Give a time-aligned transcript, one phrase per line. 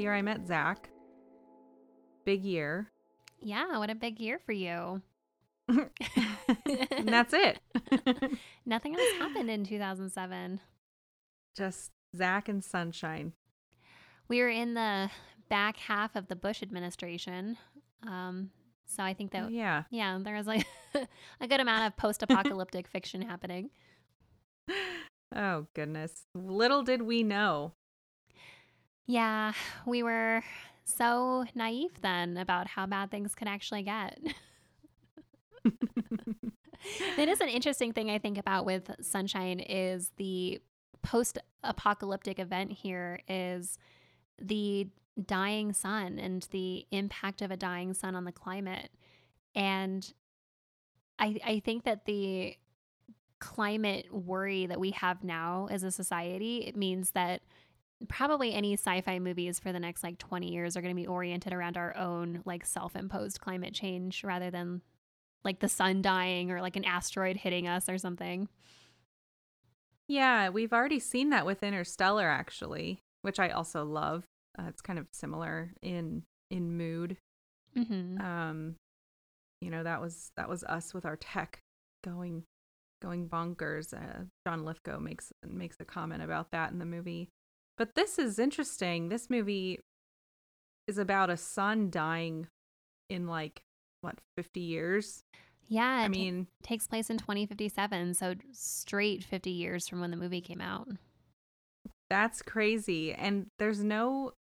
[0.00, 0.88] The year I met Zach.
[2.24, 2.90] Big year.
[3.42, 5.02] Yeah, what a big year for you.
[5.68, 7.60] and that's it.
[8.66, 10.60] Nothing else happened in 2007.
[11.54, 13.34] just Zach and Sunshine.
[14.26, 15.10] We were in the
[15.50, 17.58] back half of the Bush administration.
[18.06, 18.50] Um,
[18.86, 19.82] so I think that, Yeah.
[19.90, 20.64] yeah, there was like
[21.42, 23.68] a good amount of post apocalyptic fiction happening.
[25.36, 26.22] Oh goodness.
[26.34, 27.74] Little did we know.
[29.06, 29.52] Yeah,
[29.86, 30.42] we were
[30.84, 34.18] so naive then about how bad things could actually get.
[37.16, 40.60] That is an interesting thing I think about with Sunshine is the
[41.02, 43.78] post-apocalyptic event here is
[44.40, 44.88] the
[45.26, 48.90] dying sun and the impact of a dying sun on the climate.
[49.54, 50.10] And
[51.18, 52.56] I I think that the
[53.38, 57.42] climate worry that we have now as a society, it means that
[58.08, 61.52] probably any sci-fi movies for the next like 20 years are going to be oriented
[61.52, 64.80] around our own like self-imposed climate change rather than
[65.44, 68.48] like the sun dying or like an asteroid hitting us or something.
[70.08, 74.24] Yeah, we've already seen that with Interstellar actually, which I also love.
[74.58, 77.16] Uh, it's kind of similar in in mood.
[77.76, 78.20] Mm-hmm.
[78.20, 78.76] Um
[79.60, 81.60] you know, that was that was us with our tech
[82.02, 82.44] going
[83.02, 83.92] going bonkers.
[83.94, 87.28] Uh, John Lithgow makes makes a comment about that in the movie.
[87.80, 89.08] But this is interesting.
[89.08, 89.80] This movie
[90.86, 92.46] is about a son dying
[93.08, 93.62] in like
[94.02, 95.24] what, 50 years?
[95.66, 100.42] Yeah, I mean, takes place in 2057, so straight 50 years from when the movie
[100.42, 100.88] came out.
[102.10, 103.14] That's crazy.
[103.14, 104.32] And there's no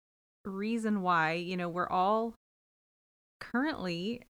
[0.44, 2.34] reason why, you know, we're all
[3.38, 4.22] currently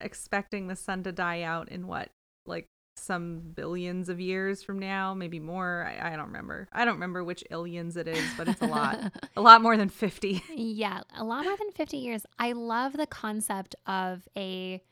[0.00, 2.08] expecting the sun to die out in what,
[2.44, 2.66] like
[2.98, 5.86] some billions of years from now, maybe more.
[5.86, 6.68] I, I don't remember.
[6.72, 9.12] I don't remember which illions it is, but it's a lot.
[9.36, 10.42] a lot more than 50.
[10.54, 12.26] Yeah, a lot more than 50 years.
[12.38, 14.82] I love the concept of a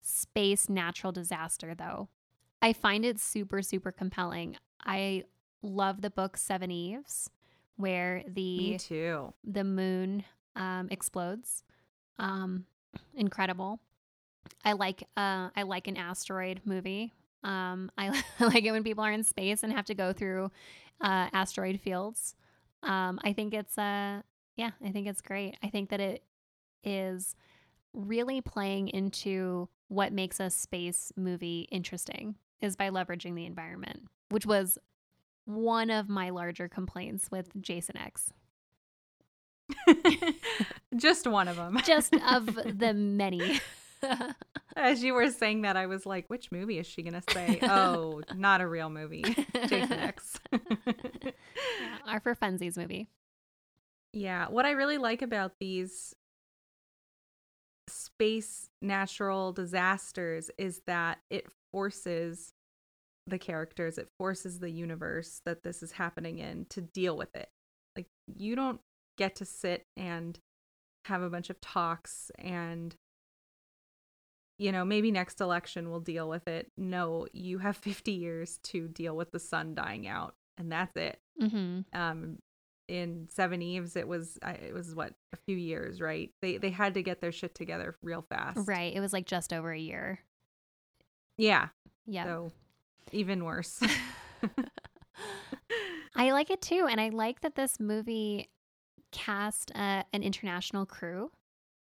[0.00, 2.08] space natural disaster, though.
[2.62, 4.56] I find it super, super compelling.
[4.84, 5.24] I
[5.62, 7.28] love the book Seveneves,
[7.76, 9.34] where Me the too.
[9.44, 11.64] the moon um, explodes.
[12.18, 12.66] Um,
[13.14, 13.80] incredible.
[14.64, 17.12] I like uh, I like an asteroid movie.
[17.44, 18.08] Um, I
[18.40, 20.50] like it when people are in space and have to go through
[21.00, 22.34] uh, asteroid fields.
[22.82, 24.22] Um, I think it's uh,
[24.56, 25.56] yeah, I think it's great.
[25.62, 26.22] I think that it
[26.84, 27.34] is
[27.92, 34.46] really playing into what makes a space movie interesting is by leveraging the environment, which
[34.46, 34.78] was
[35.44, 38.32] one of my larger complaints with Jason X.
[40.96, 41.78] Just one of them.
[41.84, 42.46] Just of
[42.78, 43.60] the many.
[44.76, 47.58] As you were saying that, I was like, which movie is she going to say?
[47.68, 49.22] Oh, not a real movie.
[49.68, 50.38] Jason X.
[50.52, 51.30] Yeah,
[52.06, 53.08] our for funsies movie.
[54.12, 56.14] Yeah, what I really like about these
[57.88, 62.52] space natural disasters is that it forces
[63.26, 67.48] the characters, it forces the universe that this is happening in to deal with it.
[67.96, 68.80] Like, you don't
[69.18, 70.38] get to sit and
[71.06, 72.94] have a bunch of talks and,
[74.58, 76.70] you know, maybe next election we'll deal with it.
[76.76, 81.20] No, you have 50 years to deal with the sun dying out, and that's it
[81.40, 81.80] Mm-hmm.
[81.92, 82.38] um
[82.88, 87.02] in Seveneves it was it was what a few years right they they had to
[87.02, 88.94] get their shit together real fast Right.
[88.96, 90.20] It was like just over a year.
[91.36, 91.68] yeah
[92.06, 92.24] Yeah.
[92.24, 92.52] so
[93.12, 93.80] even worse
[96.14, 96.86] I like it too.
[96.90, 98.48] And I like that this movie
[99.12, 101.30] cast uh, an international crew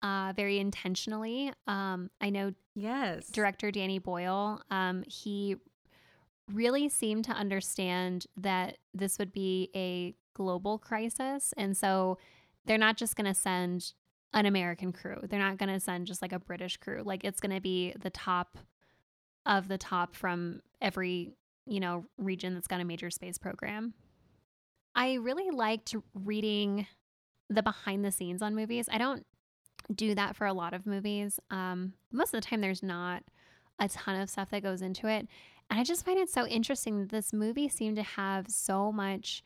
[0.02, 1.52] uh, very intentionally.
[1.66, 5.58] Um, I know yes director Danny Boyle, um, he
[6.52, 11.54] really seemed to understand that this would be a global crisis.
[11.58, 12.18] And so
[12.66, 13.94] they're not just going to send
[14.34, 17.02] an American crew, they're not going to send just like a British crew.
[17.04, 18.58] Like it's going to be the top
[19.46, 21.34] of the top from every,
[21.66, 23.94] you know, region that's got a major space program.
[24.94, 26.88] I really liked reading
[27.50, 28.90] the behind the scenes on movies.
[28.92, 29.26] I don't
[29.94, 31.40] do that for a lot of movies.
[31.50, 33.24] Um, most of the time, there's not
[33.80, 35.28] a ton of stuff that goes into it.
[35.70, 39.44] And I just find it so interesting that this movie seemed to have so much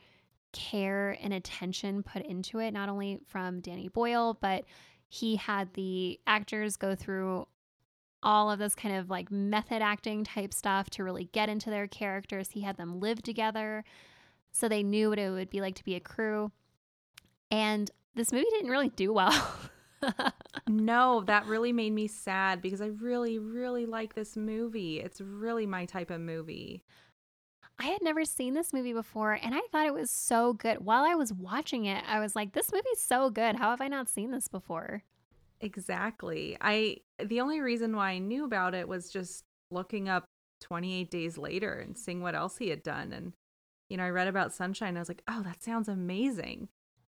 [0.53, 4.65] care and attention put into it, not only from Danny Boyle, but
[5.07, 7.47] he had the actors go through
[8.23, 11.87] all of this kind of like method acting type stuff to really get into their
[11.87, 12.51] characters.
[12.51, 13.83] He had them live together
[14.51, 16.51] so they knew what it would be like to be a crew.
[17.49, 19.53] And this movie didn't really do well.
[20.67, 24.99] no, that really made me sad because I really, really like this movie.
[24.99, 26.83] It's really my type of movie.
[27.79, 30.85] I had never seen this movie before and I thought it was so good.
[30.85, 33.55] While I was watching it, I was like, this movie's so good.
[33.55, 35.03] How have I not seen this before?
[35.61, 36.57] Exactly.
[36.61, 40.25] I the only reason why I knew about it was just looking up
[40.61, 43.33] 28 days later and seeing what else he had done and
[43.89, 46.69] you know, I read about Sunshine I was like, "Oh, that sounds amazing."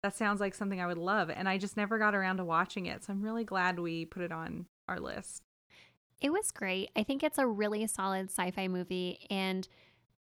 [0.03, 2.87] That sounds like something I would love and I just never got around to watching
[2.87, 3.05] it.
[3.05, 5.43] So I'm really glad we put it on our list.
[6.21, 6.91] It was great.
[6.97, 9.69] I think it's a really solid sci-fi movie and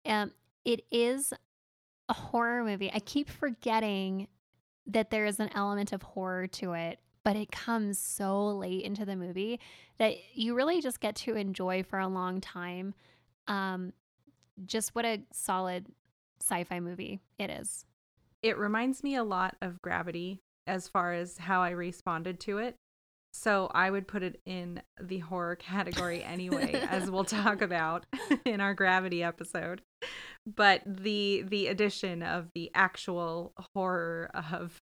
[0.06, 0.32] um,
[0.64, 1.32] it is
[2.08, 2.90] a horror movie.
[2.92, 4.28] I keep forgetting
[4.86, 9.04] that there is an element of horror to it, but it comes so late into
[9.04, 9.60] the movie
[9.98, 12.94] that you really just get to enjoy for a long time.
[13.48, 13.92] Um,
[14.66, 15.86] just what a solid
[16.40, 17.84] sci fi movie it is.
[18.42, 22.76] It reminds me a lot of Gravity as far as how I responded to it.
[23.34, 28.04] So I would put it in the horror category anyway, as we'll talk about
[28.44, 29.80] in our Gravity episode.
[30.44, 34.80] But the the addition of the actual horror of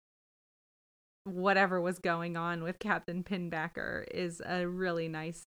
[1.24, 5.44] whatever was going on with Captain Pinbacker is a really nice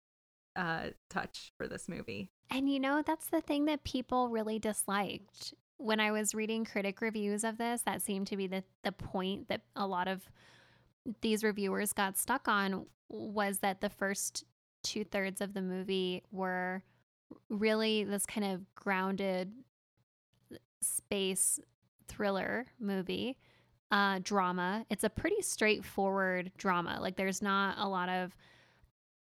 [0.55, 2.29] uh, touch for this movie.
[2.49, 5.53] And you know, that's the thing that people really disliked.
[5.77, 9.49] When I was reading critic reviews of this, that seemed to be the, the point
[9.49, 10.29] that a lot of
[11.21, 14.45] these reviewers got stuck on was that the first
[14.83, 16.83] two thirds of the movie were
[17.49, 19.51] really this kind of grounded
[20.81, 21.59] space
[22.07, 23.37] thriller movie
[23.91, 24.85] uh, drama.
[24.89, 26.99] It's a pretty straightforward drama.
[27.01, 28.35] Like there's not a lot of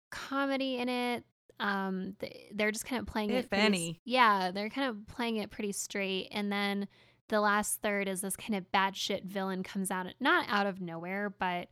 [0.10, 1.24] comedy in it.
[1.60, 2.16] Um,
[2.54, 3.46] they're just kind of playing if it.
[3.46, 6.88] If any, yeah, they're kind of playing it pretty straight, and then
[7.28, 11.30] the last third is this kind of batshit villain comes out, not out of nowhere,
[11.30, 11.70] but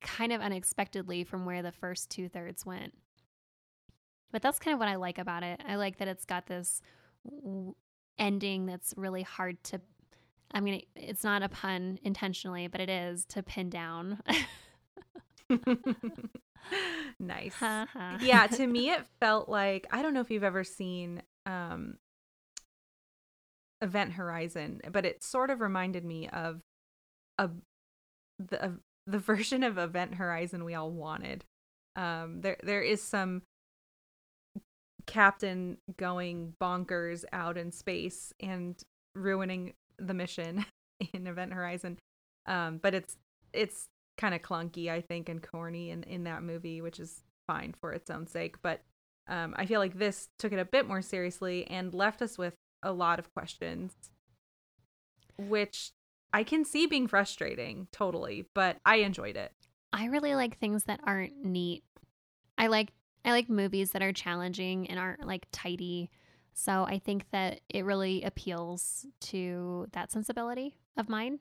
[0.00, 2.94] kind of unexpectedly from where the first two thirds went.
[4.32, 5.60] But that's kind of what I like about it.
[5.66, 6.80] I like that it's got this
[8.18, 9.80] ending that's really hard to.
[10.52, 10.82] I'm gonna.
[10.94, 14.22] It's not a pun intentionally, but it is to pin down.
[17.20, 17.54] nice.
[18.20, 21.96] yeah, to me it felt like I don't know if you've ever seen um
[23.82, 26.60] Event Horizon, but it sort of reminded me of
[27.38, 27.50] a
[28.38, 31.44] the the version of Event Horizon we all wanted.
[31.94, 33.42] Um, there there is some
[35.06, 38.76] captain going bonkers out in space and
[39.14, 40.64] ruining the mission
[41.12, 41.98] in Event Horizon.
[42.46, 43.16] Um, but it's
[43.52, 47.74] it's kind of clunky, I think, and corny in in that movie, which is fine
[47.80, 48.56] for its own sake.
[48.62, 48.80] But
[49.28, 52.54] um, I feel like this took it a bit more seriously and left us with
[52.82, 53.92] a lot of questions,
[55.38, 55.92] which
[56.32, 59.52] I can see being frustrating, totally, but I enjoyed it.
[59.92, 61.82] I really like things that aren't neat.
[62.58, 62.92] I like
[63.24, 66.10] I like movies that are challenging and aren't like tidy.
[66.52, 71.40] So I think that it really appeals to that sensibility of mine.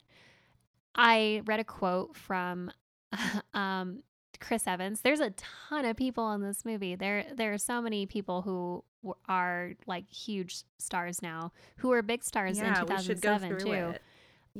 [0.95, 2.71] I read a quote from
[3.53, 4.03] um,
[4.39, 5.01] Chris Evans.
[5.01, 6.95] There's a ton of people in this movie.
[6.95, 8.83] There there are so many people who
[9.27, 13.71] are like huge stars now, who were big stars yeah, in 2007 too.
[13.71, 14.01] It.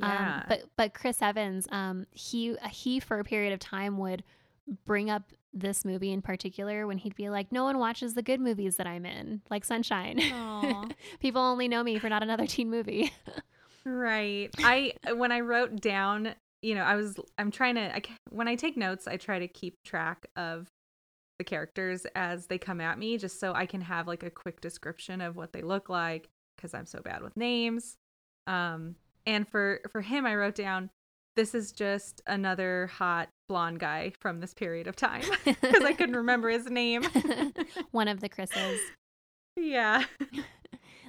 [0.02, 0.36] Um, yeah.
[0.36, 4.22] Um, but but Chris Evans, um, he he for a period of time would
[4.84, 8.40] bring up this movie in particular when he'd be like, "No one watches the good
[8.40, 10.20] movies that I'm in, like Sunshine.
[11.20, 13.12] People only know me for not another teen movie."
[13.86, 14.50] right.
[14.58, 18.54] I when I wrote down, you know, I was I'm trying to I, when I
[18.56, 20.68] take notes, I try to keep track of
[21.38, 24.60] the characters as they come at me, just so I can have like a quick
[24.60, 27.96] description of what they look like because I'm so bad with names.
[28.46, 30.90] Um, and for for him, I wrote down
[31.36, 36.16] this is just another hot blonde guy from this period of time because I couldn't
[36.16, 37.02] remember his name.
[37.92, 38.80] One of the Chris's.
[39.58, 40.04] Yeah.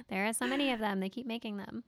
[0.08, 1.00] there are so many of them.
[1.00, 1.84] They keep making them.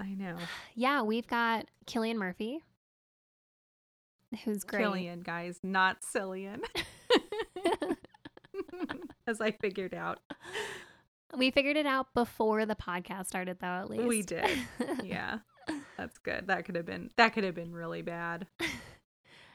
[0.00, 0.36] I know.
[0.74, 2.60] Yeah, we've got Cillian Murphy,
[4.44, 4.80] who's great.
[4.82, 6.60] Killian, guys, not Cillian.
[9.26, 10.20] As I figured out.
[11.36, 13.66] We figured it out before the podcast started, though.
[13.66, 14.48] At least we did.
[15.04, 15.38] Yeah,
[15.98, 16.46] that's good.
[16.46, 18.46] That could have been that could have been really bad.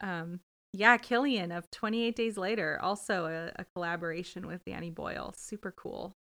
[0.01, 0.41] Um,
[0.73, 5.33] Yeah, Killian of 28 Days Later, also a, a collaboration with Danny Boyle.
[5.35, 6.15] Super cool.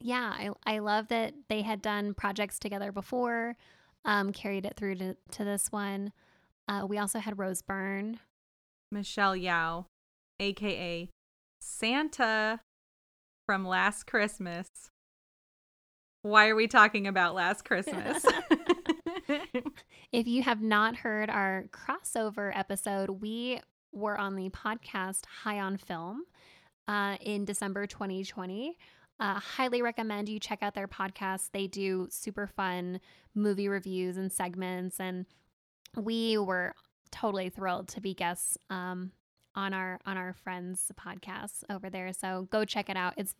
[0.00, 3.56] Yeah, I, I love that they had done projects together before,
[4.04, 6.12] um, carried it through to, to this one.
[6.68, 8.20] Uh, we also had Rose Byrne.
[8.90, 9.84] Michelle Yeoh,
[10.38, 11.08] aka
[11.60, 12.60] Santa
[13.46, 14.68] from Last Christmas.
[16.22, 18.24] Why are we talking about Last Christmas?
[20.12, 23.60] if you have not heard our crossover episode, we
[23.92, 26.24] were on the podcast High on Film
[26.88, 28.76] uh, in December 2020.
[29.20, 31.50] Uh, highly recommend you check out their podcast.
[31.52, 33.00] They do super fun
[33.34, 35.26] movie reviews and segments, and
[35.94, 36.74] we were
[37.10, 39.12] totally thrilled to be guests um,
[39.54, 42.12] on our on our friends' podcast over there.
[42.14, 43.12] So go check it out.
[43.18, 43.34] It's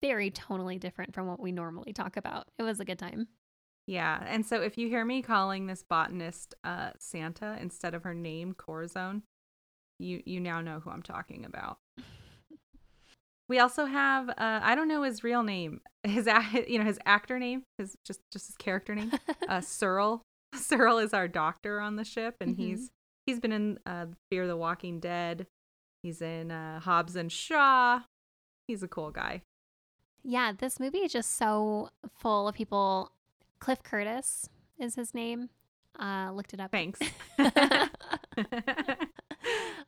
[0.00, 2.46] very tonally different from what we normally talk about.
[2.58, 3.26] It was a good time.
[3.86, 8.14] Yeah, and so if you hear me calling this botanist uh, Santa instead of her
[8.14, 9.22] name Corazon,
[9.98, 11.78] you you now know who I'm talking about.
[13.48, 16.28] We also have uh, I don't know his real name, his
[16.68, 19.12] you know his actor name, his just just his character name,
[19.48, 20.22] uh, Searle.
[20.54, 22.62] Searle is our doctor on the ship, and mm-hmm.
[22.62, 22.90] he's
[23.26, 25.46] he's been in uh, Fear the Walking Dead.
[26.02, 28.02] He's in uh, Hobbs and Shaw.
[28.68, 29.42] He's a cool guy.
[30.22, 33.12] Yeah, this movie is just so full of people.
[33.60, 34.48] Cliff Curtis
[34.78, 35.50] is his name.
[35.98, 36.70] Uh, looked it up.
[36.70, 37.00] Thanks.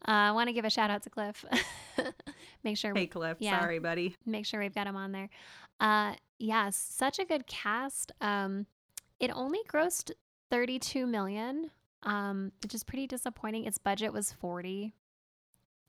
[0.08, 1.44] Uh, I want to give a shout out to Cliff.
[2.64, 2.94] make sure.
[2.94, 3.36] Hey, Cliff.
[3.40, 4.16] Yeah, sorry, buddy.
[4.24, 5.28] Make sure we've got him on there.
[5.80, 8.12] Uh, yeah, such a good cast.
[8.22, 8.64] Um,
[9.20, 10.12] it only grossed
[10.50, 11.70] 32 million,
[12.04, 13.66] um, which is pretty disappointing.
[13.66, 14.94] Its budget was 40.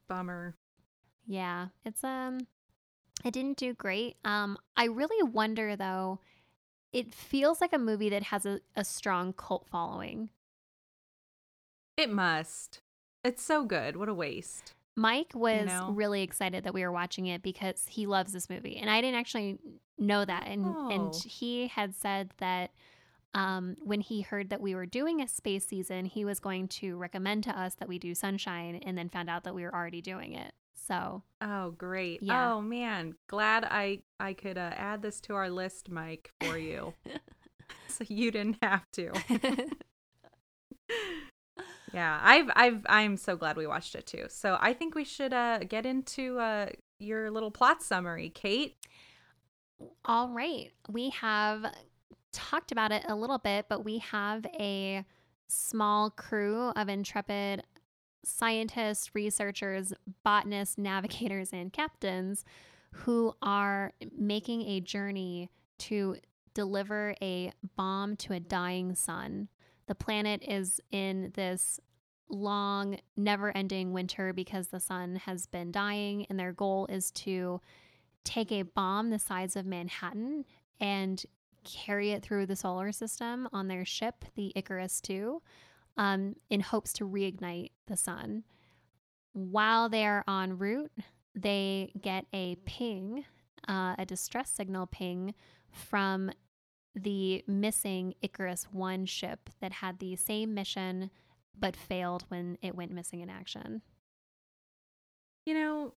[0.10, 0.56] Bummer.
[1.26, 2.40] Yeah, it's um,
[3.24, 4.18] it didn't do great.
[4.26, 6.20] Um, I really wonder though.
[6.92, 10.30] It feels like a movie that has a, a strong cult following.
[11.98, 12.82] It must.
[13.24, 13.96] It's so good.
[13.96, 14.74] What a waste.
[14.96, 15.92] Mike was you know?
[15.92, 19.20] really excited that we were watching it because he loves this movie, and I didn't
[19.20, 19.60] actually
[19.98, 20.48] know that.
[20.48, 20.90] And oh.
[20.90, 22.72] and he had said that
[23.34, 26.98] um, when he heard that we were doing a space season, he was going to
[26.98, 30.02] recommend to us that we do Sunshine, and then found out that we were already
[30.02, 30.54] doing it.
[30.90, 32.52] So oh great yeah.
[32.52, 36.96] oh man glad I I could uh, add this to our list, Mike, for you,
[37.88, 39.12] so you didn't have to.
[41.94, 44.26] Yeah, I've I've I'm so glad we watched it too.
[44.30, 46.68] So I think we should uh get into uh
[47.00, 48.76] your little plot summary, Kate.
[50.06, 50.72] All right.
[50.88, 51.66] We have
[52.32, 55.04] talked about it a little bit, but we have a
[55.48, 57.64] small crew of intrepid
[58.24, 62.44] scientists, researchers, botanists, navigators, and captains
[62.92, 66.18] who are making a journey to
[66.54, 69.48] deliver a bomb to a dying sun.
[69.88, 71.80] The planet is in this
[72.30, 77.62] long, never ending winter because the sun has been dying, and their goal is to
[78.24, 80.46] take a bomb the size of Manhattan
[80.80, 81.24] and
[81.64, 85.38] carry it through the solar system on their ship, the Icarus II,
[86.00, 88.46] um, in hopes to reignite the sun.
[89.34, 90.92] While they are en route,
[91.36, 93.26] they get a ping,
[93.68, 95.36] uh, a distress signal ping
[95.70, 96.32] from
[96.96, 101.12] the missing Icarus 1 ship that had the same mission
[101.58, 103.82] but failed when it went missing in action.
[105.46, 105.94] You know,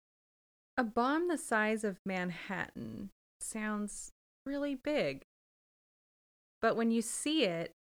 [0.78, 4.12] a bomb the size of Manhattan sounds
[4.47, 5.26] really big.
[6.62, 7.75] But when you see it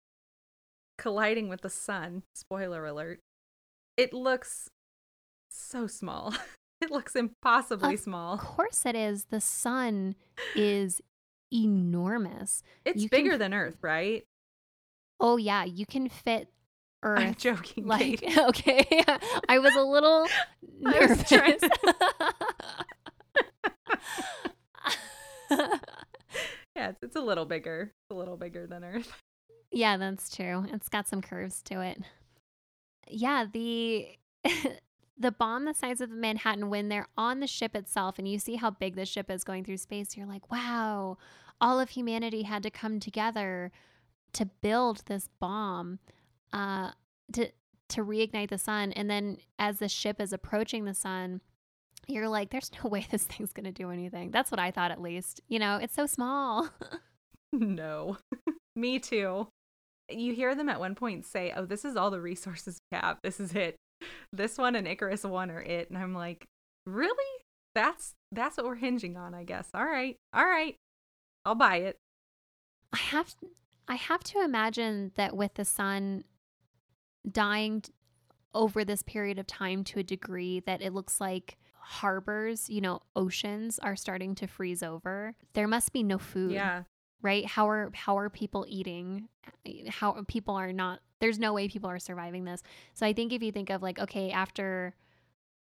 [0.97, 3.19] colliding with the sun, spoiler alert,
[3.95, 4.69] it looks
[5.49, 6.33] so small.
[6.81, 8.35] it looks impossibly of small.
[8.35, 9.25] Of course it is.
[9.25, 10.15] The sun
[10.55, 11.01] is
[11.51, 12.63] enormous.
[12.85, 14.23] It's you bigger can, than Earth, right?
[15.19, 16.49] Oh yeah, you can fit
[17.03, 17.19] Earth.
[17.19, 17.87] I'm joking.
[17.87, 18.37] Like Kate.
[18.37, 19.03] okay,
[19.47, 20.27] I was a little
[20.79, 21.31] nervous.
[21.31, 21.55] yeah,
[26.89, 27.91] it's, it's a little bigger.
[27.91, 29.11] It's a little bigger than Earth.
[29.77, 30.65] Yeah, that's true.
[30.73, 32.01] It's got some curves to it.
[33.07, 34.07] Yeah, the
[35.19, 38.39] the bomb the size of the Manhattan, when they're on the ship itself and you
[38.39, 41.19] see how big the ship is going through space, you're like, wow,
[41.61, 43.71] all of humanity had to come together
[44.33, 45.99] to build this bomb
[46.51, 46.89] uh,
[47.33, 47.51] to
[47.89, 48.91] to reignite the sun.
[48.93, 51.39] And then as the ship is approaching the sun,
[52.07, 54.31] you're like, there's no way this thing's going to do anything.
[54.31, 55.39] That's what I thought, at least.
[55.47, 56.67] You know, it's so small.
[57.53, 58.17] no,
[58.75, 59.47] me too.
[60.09, 63.17] You hear them at one point say, oh, this is all the resources we have.
[63.23, 63.75] This is it
[64.31, 65.89] this one and Icarus one are it.
[65.89, 66.45] And I'm like,
[66.85, 67.43] really?
[67.75, 69.69] That's that's what we're hinging on, I guess.
[69.73, 70.17] All right.
[70.33, 70.75] All right.
[71.45, 71.97] I'll buy it.
[72.93, 73.35] I have
[73.87, 76.23] I have to imagine that with the sun
[77.29, 77.83] dying
[78.53, 83.01] over this period of time to a degree that it looks like harbors, you know,
[83.15, 85.35] oceans are starting to freeze over.
[85.53, 86.51] There must be no food.
[86.51, 86.83] Yeah.
[87.21, 87.45] Right?
[87.45, 89.27] How are how are people eating?
[89.65, 92.61] Eh, how people are not there's no way people are surviving this.
[92.93, 94.93] So I think if you think of like okay, after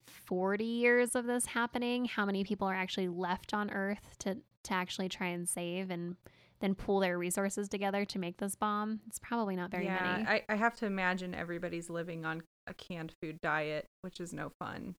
[0.07, 4.73] 40 years of this happening, how many people are actually left on earth to to
[4.73, 6.17] actually try and save and
[6.61, 9.01] then pool their resources together to make this bomb?
[9.07, 10.27] It's probably not very yeah, many.
[10.27, 14.51] I, I have to imagine everybody's living on a canned food diet, which is no
[14.59, 14.95] fun.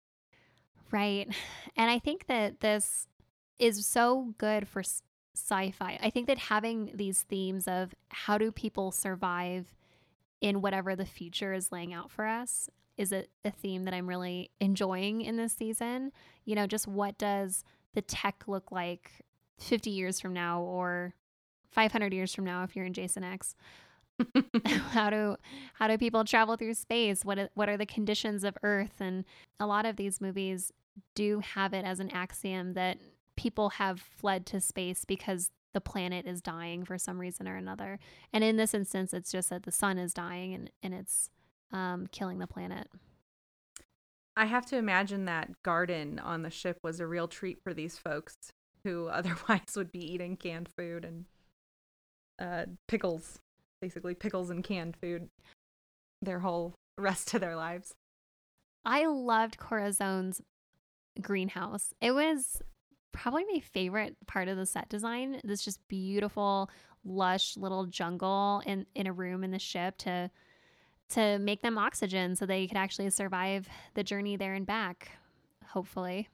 [0.92, 1.28] Right.
[1.78, 3.08] And I think that this
[3.60, 4.82] is so good for
[5.36, 6.00] sci fi.
[6.02, 9.74] I think that having these themes of how do people survive
[10.42, 14.08] in whatever the future is laying out for us is a, a theme that I'm
[14.08, 16.12] really enjoying in this season.
[16.46, 17.64] You know, just what does
[17.94, 19.12] the tech look like
[19.60, 21.14] 50 years from now or
[21.72, 23.56] 500 years from now if you're in Jason X?
[24.92, 25.36] how do
[25.74, 29.26] how do people travel through space what what are the conditions of earth and
[29.60, 30.72] a lot of these movies
[31.16, 32.98] do have it as an axiom that
[33.36, 38.00] people have fled to space because the planet is dying for some reason or another.
[38.32, 41.30] And in this instance, it's just that the sun is dying and, and it's
[41.72, 42.88] um, killing the planet.
[44.38, 47.98] I have to imagine that garden on the ship was a real treat for these
[47.98, 48.36] folks
[48.84, 51.26] who otherwise would be eating canned food and
[52.40, 53.40] uh, pickles,
[53.82, 55.30] basically pickles and canned food
[56.22, 57.94] their whole rest of their lives.
[58.86, 60.42] I loved Corazon's
[61.22, 61.94] greenhouse.
[62.02, 62.62] It was
[63.16, 65.40] probably my favorite part of the set design.
[65.44, 66.70] This just beautiful,
[67.04, 70.30] lush little jungle in, in a room in the ship to
[71.08, 75.12] to make them oxygen so they could actually survive the journey there and back,
[75.68, 76.30] hopefully.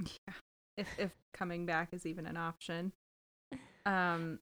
[0.00, 0.34] Yeah.
[0.76, 2.92] If if coming back is even an option.
[3.84, 4.38] Um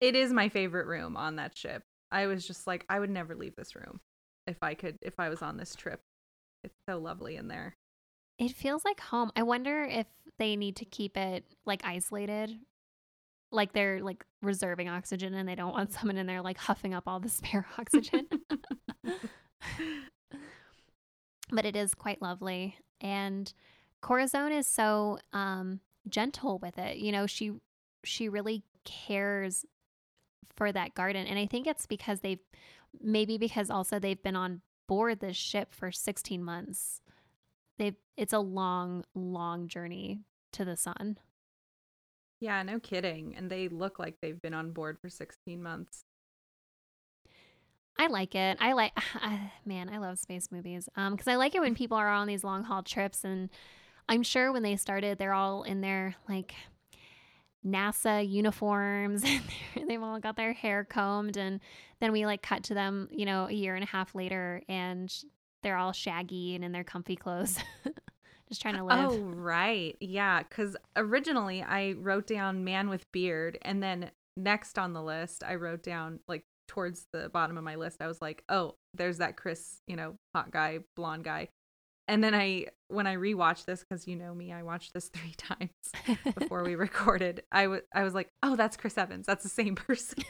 [0.00, 1.84] it is my favorite room on that ship.
[2.10, 4.00] I was just like I would never leave this room
[4.48, 6.00] if I could if I was on this trip.
[6.64, 7.76] It's so lovely in there.
[8.38, 9.30] It feels like home.
[9.36, 10.06] I wonder if
[10.38, 12.58] they need to keep it like isolated.
[13.50, 17.04] Like they're like reserving oxygen and they don't want someone in there like huffing up
[17.06, 18.26] all the spare oxygen.
[21.50, 22.76] but it is quite lovely.
[23.00, 23.52] And
[24.00, 26.96] Corazon is so um gentle with it.
[26.96, 27.52] You know, she
[28.04, 29.64] she really cares
[30.56, 31.26] for that garden.
[31.26, 32.40] And I think it's because they've
[33.00, 37.00] maybe because also they've been on board this ship for 16 months
[37.82, 40.20] they it's a long long journey
[40.52, 41.18] to the sun.
[42.40, 46.04] Yeah no kidding and they look like they've been on board for 16 months.
[47.98, 48.58] I like it.
[48.60, 48.92] I like
[49.22, 52.26] uh, man i love space movies um because i like it when people are on
[52.26, 53.50] these long haul trips and
[54.08, 56.54] i'm sure when they started they're all in their like
[57.64, 59.22] NASA uniforms
[59.76, 61.60] and they've all got their hair combed and
[62.00, 65.14] then we like cut to them, you know, a year and a half later and
[65.62, 67.58] they're all shaggy and in their comfy clothes.
[68.48, 69.10] Just trying to live.
[69.10, 69.96] Oh, right.
[70.00, 75.42] Yeah, cuz originally I wrote down man with beard and then next on the list
[75.44, 79.18] I wrote down like towards the bottom of my list I was like, "Oh, there's
[79.18, 81.48] that Chris, you know, hot guy, blonde guy."
[82.08, 85.34] And then I, when I rewatched this, because you know me, I watched this three
[85.36, 85.70] times
[86.36, 87.42] before we recorded.
[87.52, 89.26] I was, I was like, oh, that's Chris Evans.
[89.26, 90.22] That's the same person.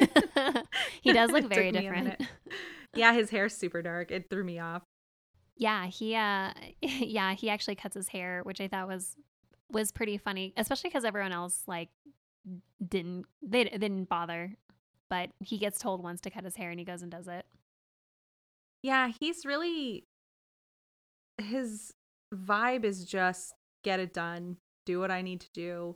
[1.01, 2.21] he does look very different.
[2.95, 4.11] Yeah, his hair's super dark.
[4.11, 4.83] It threw me off.
[5.63, 6.51] Yeah, he, uh,
[6.83, 9.17] yeah, he actually cuts his hair, which I thought was
[9.71, 11.89] was pretty funny, especially because everyone else like
[12.87, 14.57] didn't they didn't bother,
[15.09, 17.47] but he gets told once to cut his hair and he goes and does it.
[18.83, 20.05] Yeah, he's really
[21.39, 21.95] his
[22.35, 25.95] vibe is just get it done, do what I need to do.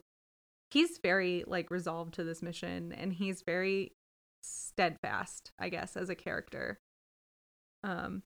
[0.70, 3.96] He's very like resolved to this mission and he's very
[4.42, 6.78] steadfast, I guess, as a character.
[7.82, 8.22] Um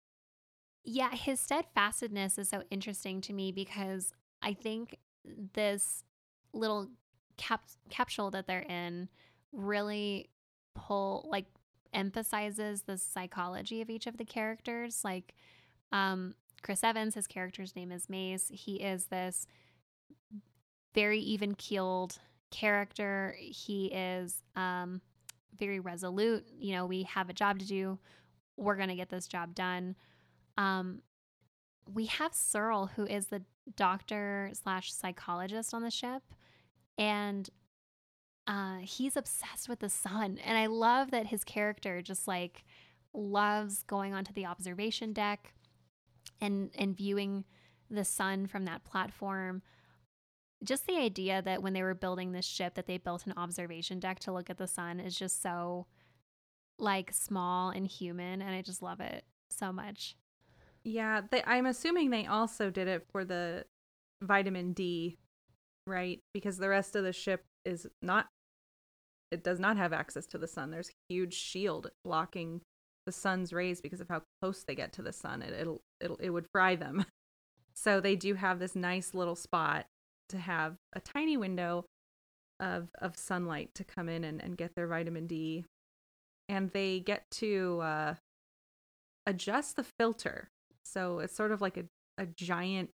[0.84, 4.12] yeah, his steadfastness is so interesting to me because
[4.42, 4.98] I think
[5.52, 6.04] this
[6.52, 6.88] little
[7.36, 9.08] cap- capsule that they're in
[9.52, 10.30] really
[10.74, 11.46] pull like
[11.92, 15.34] emphasizes the psychology of each of the characters like
[15.92, 18.50] um Chris Evans, his character's name is Mace.
[18.52, 19.46] He is this
[20.94, 22.18] very even keeled
[22.50, 23.34] character.
[23.38, 25.00] He is um,
[25.58, 26.46] very resolute.
[26.58, 27.98] You know, we have a job to do.
[28.56, 29.96] We're going to get this job done.
[30.60, 31.00] Um,
[31.92, 33.42] we have Searle, who is the
[33.76, 36.22] doctor slash psychologist on the ship,
[36.98, 37.48] and
[38.46, 40.38] uh, he's obsessed with the sun.
[40.44, 42.64] And I love that his character just like
[43.14, 45.54] loves going onto the observation deck
[46.40, 47.44] and and viewing
[47.90, 49.62] the sun from that platform
[50.62, 53.98] just the idea that when they were building this ship that they built an observation
[53.98, 55.86] deck to look at the sun is just so
[56.78, 60.14] like small and human and I just love it so much.
[60.84, 63.64] Yeah, they, I'm assuming they also did it for the
[64.22, 65.18] vitamin D,
[65.86, 66.20] right?
[66.32, 68.28] Because the rest of the ship is not
[69.30, 70.70] it does not have access to the sun.
[70.70, 72.62] There's a huge shield blocking
[73.06, 75.42] the sun's rays because of how close they get to the sun.
[75.42, 77.04] It, it'll it'll it would fry them.
[77.72, 79.86] So they do have this nice little spot
[80.28, 81.86] to have a tiny window
[82.58, 85.64] of of sunlight to come in and, and get their vitamin D.
[86.48, 88.14] And they get to uh,
[89.24, 90.48] adjust the filter.
[90.84, 91.84] So it's sort of like a,
[92.18, 92.90] a giant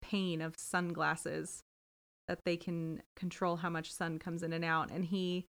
[0.00, 1.62] pane of sunglasses
[2.28, 4.90] that they can control how much sun comes in and out.
[4.90, 5.46] And he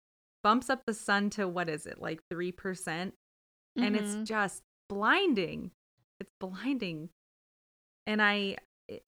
[0.42, 2.56] bumps up the sun to what is it, like 3%?
[2.56, 3.14] percent
[3.76, 4.24] And it's mm-hmm.
[4.24, 5.70] just blinding.
[6.20, 7.10] It's blinding.
[8.06, 8.56] And I,
[8.90, 8.98] eh,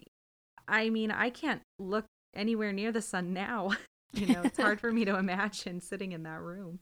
[0.69, 3.73] I mean, I can't look anywhere near the sun now.
[4.13, 6.81] you know, it's hard for me to imagine sitting in that room.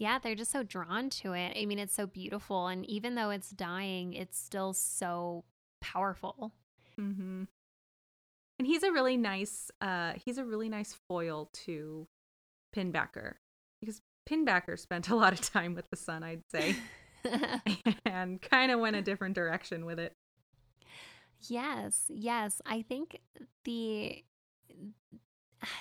[0.00, 1.56] Yeah, they're just so drawn to it.
[1.56, 2.66] I mean, it's so beautiful.
[2.68, 5.44] And even though it's dying, it's still so
[5.80, 6.52] powerful.
[6.98, 7.44] hmm
[8.58, 12.08] And he's a really nice, uh, he's a really nice foil to
[12.76, 13.34] Pinbacker
[13.80, 16.76] because Pinbacker spent a lot of time with the sun, I'd say,
[18.06, 20.14] and kind of went a different direction with it.
[21.48, 22.60] yes, yes.
[22.66, 23.20] I think
[23.64, 24.24] the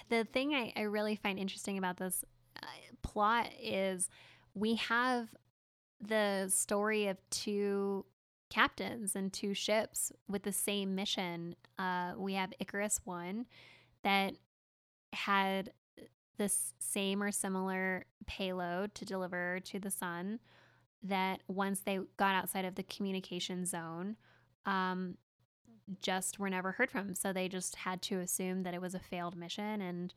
[0.10, 2.24] the thing I, I really find interesting about this
[2.62, 2.66] uh,
[3.02, 4.10] plot is
[4.54, 5.30] we have
[6.02, 8.06] the story of two
[8.50, 11.56] captains and two ships with the same mission.
[11.78, 13.46] Uh, we have Icarus One
[14.04, 14.34] that
[15.14, 15.72] had
[16.38, 20.40] this same or similar payload to deliver to the sun.
[21.02, 24.18] That once they got outside of the communication zone,
[24.66, 25.16] um,
[26.02, 27.16] just were never heard from.
[27.16, 30.14] So they just had to assume that it was a failed mission and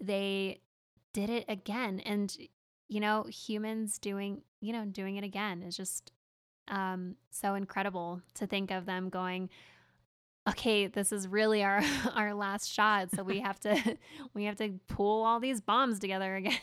[0.00, 0.60] they
[1.14, 2.00] did it again.
[2.00, 2.36] And,
[2.88, 6.12] you know, humans doing, you know, doing it again is just
[6.68, 9.48] um, so incredible to think of them going,
[10.46, 11.82] okay, this is really our
[12.14, 13.08] our last shot.
[13.14, 13.96] So we have to
[14.34, 16.58] we have to pull all these bombs together again.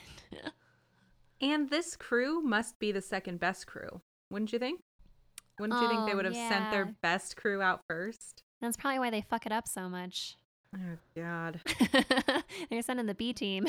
[1.41, 4.81] And this crew must be the second best crew, wouldn't you think?
[5.59, 8.43] Wouldn't you think they Oh, would have sent their best crew out first?
[8.61, 10.37] That's probably why they fuck it up so much.
[10.75, 11.59] Oh, God.
[12.69, 13.67] They're sending the B team.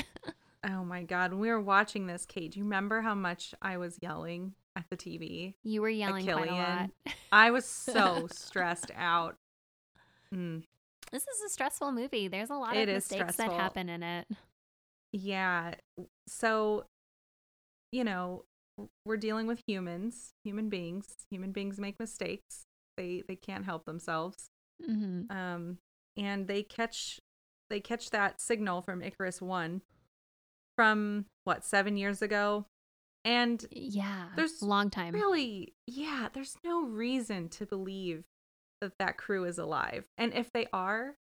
[0.65, 1.33] Oh, my God.
[1.33, 4.85] When we were watching this, Kate, do you remember how much I was yelling at
[4.91, 5.55] the TV?
[5.65, 6.91] You were yelling quite a lot.
[7.33, 9.37] I was so stressed out.
[10.35, 10.63] Mm.
[11.11, 12.29] This is a stressful movie.
[12.29, 14.27] There's a lot It of is mistakes that happen in it.
[15.13, 15.75] Yeah.
[16.27, 16.87] So,
[17.91, 18.45] you know,
[19.05, 21.07] we're dealing with humans, human beings.
[21.31, 22.65] Human beings make mistakes.
[22.97, 24.49] They they can't help themselves.
[24.85, 25.79] hmm Um
[26.17, 27.21] and they catch
[27.69, 29.83] they catch that signal from Icarus 1
[30.77, 32.67] from what, 7 years ago.
[33.25, 35.15] And Yeah, There's a long time.
[35.15, 38.25] really, yeah, there's no reason to believe
[38.81, 40.05] that that crew is alive.
[40.19, 41.15] And if they are,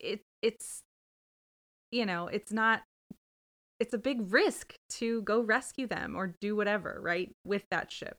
[0.00, 0.82] it it's
[1.92, 2.82] you know, it's not
[3.78, 7.32] it's a big risk to go rescue them or do whatever, right?
[7.44, 8.16] With that ship.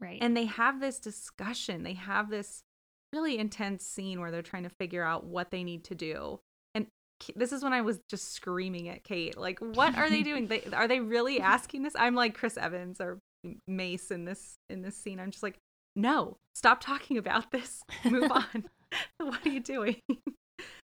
[0.00, 0.18] right.
[0.20, 1.82] And they have this discussion.
[1.82, 2.62] They have this
[3.12, 6.40] really intense scene where they're trying to figure out what they need to do.
[7.36, 10.46] This is when I was just screaming at Kate, like, what are they doing?
[10.48, 11.94] They, are they really asking this?
[11.98, 13.18] I'm like Chris Evans or
[13.66, 15.18] Mace in this in this scene.
[15.20, 15.58] I'm just like,
[15.96, 17.82] no, stop talking about this.
[18.04, 18.64] Move on.
[19.18, 19.96] what are you doing?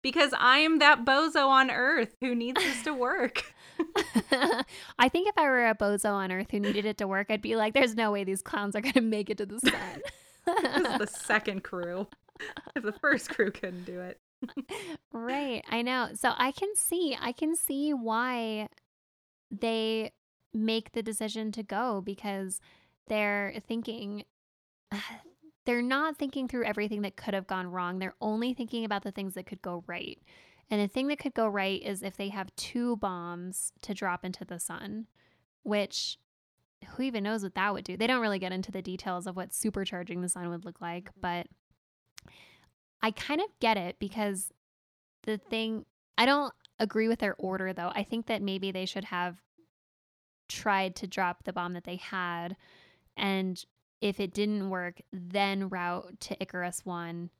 [0.02, 3.52] because I am that bozo on Earth who needs this to work.
[4.98, 7.42] I think if I were a bozo on Earth who needed it to work, I'd
[7.42, 10.02] be like, "There's no way these clowns are gonna make it to the sun."
[10.46, 12.06] this is the second crew.
[12.74, 14.18] If the first crew couldn't do it.
[15.12, 16.10] Right, I know.
[16.14, 18.68] So I can see, I can see why
[19.50, 20.12] they
[20.52, 22.60] make the decision to go because
[23.08, 24.24] they're thinking.
[25.66, 27.98] They're not thinking through everything that could have gone wrong.
[27.98, 30.18] They're only thinking about the things that could go right.
[30.70, 34.24] And the thing that could go right is if they have two bombs to drop
[34.24, 35.06] into the sun,
[35.62, 36.18] which
[36.88, 37.96] who even knows what that would do?
[37.96, 41.10] They don't really get into the details of what supercharging the sun would look like,
[41.20, 41.46] but
[43.02, 44.52] I kind of get it because
[45.24, 45.86] the thing,
[46.18, 47.92] I don't agree with their order though.
[47.94, 49.40] I think that maybe they should have
[50.48, 52.56] tried to drop the bomb that they had.
[53.16, 53.62] And
[54.00, 57.30] if it didn't work, then route to Icarus 1,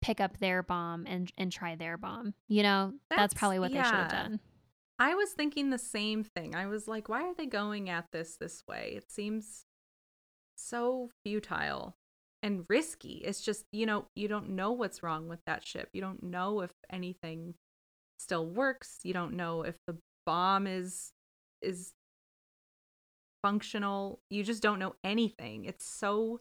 [0.00, 2.34] pick up their bomb and, and try their bomb.
[2.48, 4.40] You know, that's, That's- probably what they should have done.
[5.00, 6.56] I was thinking the same thing.
[6.56, 8.94] I was like, why are they going at this this way?
[8.96, 9.64] It seems
[10.56, 11.96] so futile
[12.42, 13.22] and risky.
[13.24, 15.88] It's just, you know, you don't know what's wrong with that ship.
[15.92, 17.54] You don't know if anything
[18.18, 18.98] still works.
[19.04, 19.96] You don't know if the
[20.26, 21.12] bomb is
[21.62, 21.92] is
[23.42, 24.20] functional.
[24.30, 25.64] You just don't know anything.
[25.64, 26.40] It's so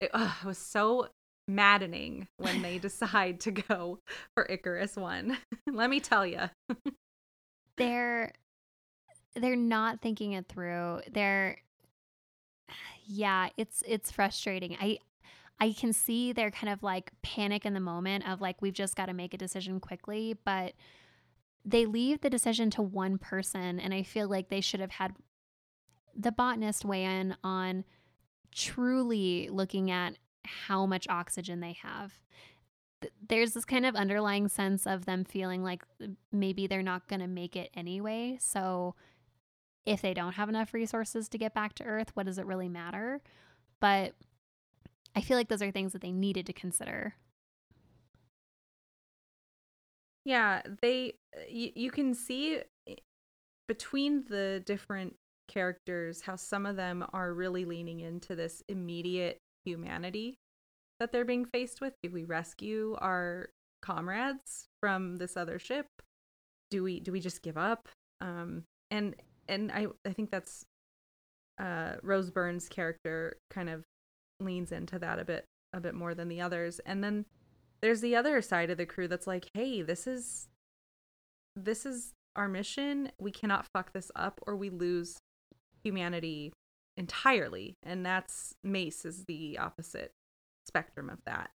[0.00, 1.08] it, ugh, it was so
[1.48, 3.98] maddening when they decide to go
[4.34, 5.36] for Icarus One.
[5.70, 6.50] Let me tell you,
[7.76, 8.32] they're
[9.34, 11.00] they're not thinking it through.
[11.12, 11.58] They're
[13.06, 14.76] yeah, it's it's frustrating.
[14.80, 14.98] I
[15.60, 18.96] I can see their kind of like panic in the moment of like we've just
[18.96, 20.74] got to make a decision quickly, but
[21.64, 25.14] they leave the decision to one person and I feel like they should have had
[26.14, 27.84] the botanist weigh in on
[28.54, 32.12] truly looking at how much oxygen they have.
[33.26, 35.82] There's this kind of underlying sense of them feeling like
[36.32, 38.38] maybe they're not going to make it anyway.
[38.40, 38.94] So
[39.86, 42.68] if they don't have enough resources to get back to Earth, what does it really
[42.68, 43.20] matter?
[43.80, 44.14] But
[45.14, 47.14] I feel like those are things that they needed to consider.
[50.24, 51.14] Yeah, they
[51.48, 52.60] you, you can see
[53.68, 55.16] between the different
[55.48, 60.38] characters how some of them are really leaning into this immediate humanity
[60.98, 61.92] that they're being faced with.
[62.02, 63.50] Do we rescue our
[63.82, 65.86] comrades from this other ship?
[66.70, 67.88] Do we do we just give up?
[68.22, 69.14] Um and
[69.48, 70.64] and I I think that's
[71.58, 73.84] uh Rose Byrne's character kind of
[74.40, 76.80] leans into that a bit a bit more than the others.
[76.86, 77.26] And then
[77.80, 80.48] there's the other side of the crew that's like, "Hey, this is
[81.56, 83.10] this is our mission.
[83.20, 85.18] We cannot fuck this up or we lose
[85.82, 86.52] humanity
[86.96, 90.12] entirely." And that's Mace is the opposite
[90.66, 91.50] spectrum of that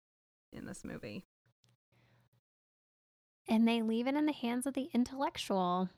[0.51, 1.25] in this movie.
[3.47, 5.89] And they leave it in the hands of the intellectual.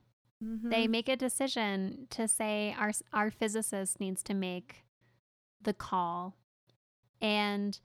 [0.44, 0.70] Mm-hmm.
[0.70, 4.84] They make a decision to say our our physicist needs to make
[5.62, 6.36] the call.
[7.22, 7.80] And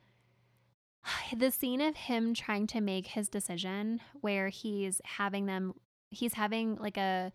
[1.36, 5.74] the scene of him trying to make his decision where he's having them
[6.10, 7.32] he's having like a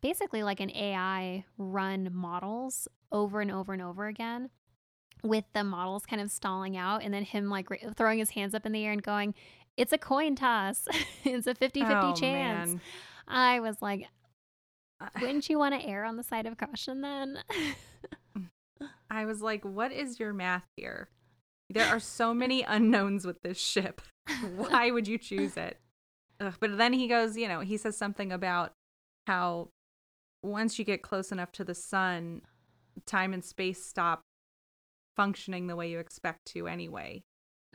[0.00, 4.50] basically like an AI run models over and over and over again
[5.22, 8.64] with the models kind of stalling out and then him like throwing his hands up
[8.64, 9.34] in the air and going
[9.76, 10.86] it's a coin toss
[11.24, 12.80] it's a 50-50 oh, chance man.
[13.26, 14.06] i was like
[15.20, 17.38] wouldn't you want to err on the side of caution then
[19.10, 21.08] i was like what is your math here
[21.70, 24.00] there are so many unknowns with this ship
[24.56, 25.78] why would you choose it
[26.40, 28.72] Ugh, but then he goes you know he says something about
[29.26, 29.68] how
[30.42, 32.42] once you get close enough to the sun
[33.06, 34.22] time and space stop
[35.18, 37.24] functioning the way you expect to anyway.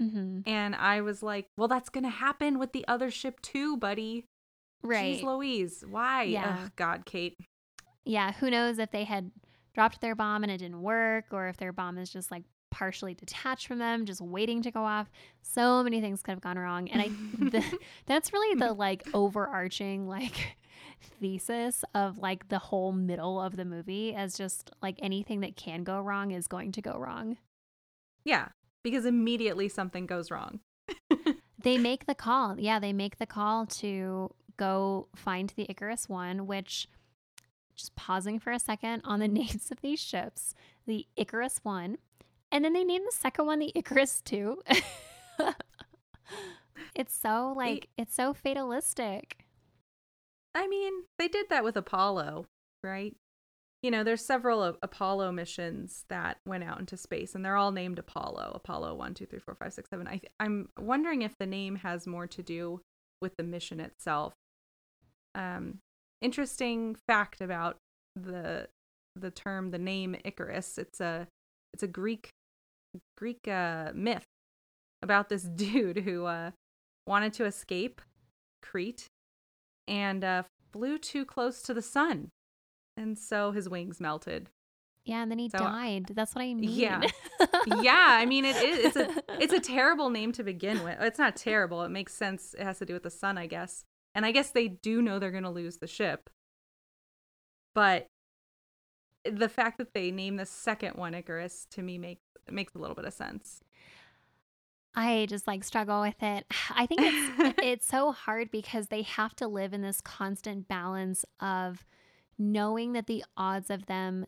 [0.02, 0.40] Mm-hmm.
[0.48, 4.26] And I was like, well, that's going to happen with the other ship too, buddy.
[4.84, 5.20] Right.
[5.20, 5.84] Jeez Louise.
[5.88, 6.24] Why?
[6.24, 6.58] Yeah.
[6.64, 7.38] Ugh, God, Kate.
[8.06, 8.34] Yeah.
[8.34, 9.32] Who knows if they had
[9.74, 13.14] dropped their bomb and it didn't work or if their bomb is just like partially
[13.14, 15.10] detached from them, just waiting to go off.
[15.42, 16.90] So many things could have gone wrong.
[16.90, 17.08] And I,
[17.50, 20.58] the, that's really the like overarching, like,
[21.20, 25.84] thesis of like the whole middle of the movie as just like anything that can
[25.84, 27.38] go wrong is going to go wrong.
[28.26, 28.50] Yeah,
[28.84, 30.60] because immediately something goes wrong.
[31.62, 32.60] they make the call.
[32.60, 36.88] Yeah, they make the call to go find the Icarus One, which
[37.76, 40.54] just pausing for a second on the names of these ships,
[40.86, 41.98] the Icarus One,
[42.52, 44.62] and then they name the second one the Icarus Two.
[46.96, 49.46] it's so like it's so fatalistic.
[50.56, 52.46] I mean, they did that with Apollo,
[52.84, 53.16] right?
[53.82, 58.00] You know, there's several Apollo missions that went out into space, and they're all named
[58.00, 58.54] Apollo.
[58.56, 60.08] Apollo one, two, three, four, five, six, seven.
[60.08, 62.82] I th- I'm wondering if the name has more to do
[63.22, 64.34] with the mission itself.
[65.36, 65.80] Um,
[66.22, 67.78] interesting fact about
[68.16, 68.68] the
[69.16, 70.78] the term, the name Icarus.
[70.78, 71.28] It's a
[71.74, 72.30] it's a Greek
[73.18, 74.26] Greek uh, myth
[75.02, 76.52] about this dude who uh,
[77.08, 78.02] wanted to escape
[78.62, 79.08] Crete
[79.88, 82.30] and uh, flew too close to the sun.
[82.96, 84.50] And so his wings melted.
[85.06, 86.12] Yeah, and then he so, died.
[86.14, 86.70] That's what I mean.
[86.70, 87.02] Yeah,
[87.82, 87.94] yeah.
[87.98, 88.86] I mean, it is.
[88.86, 90.98] It's a it's a terrible name to begin with.
[91.02, 91.84] It's not terrible.
[91.84, 92.56] It makes sense.
[92.58, 93.84] It has to do with the sun, I guess.
[94.16, 96.30] And I guess they do know they're going to lose the ship.
[97.74, 98.08] But
[99.30, 102.96] the fact that they name the second one Icarus to me makes makes a little
[102.96, 103.62] bit of sense.
[104.96, 106.46] I just like struggle with it.
[106.76, 111.26] I think it's it's so hard because they have to live in this constant balance
[111.40, 111.86] of
[112.38, 114.26] knowing that the odds of them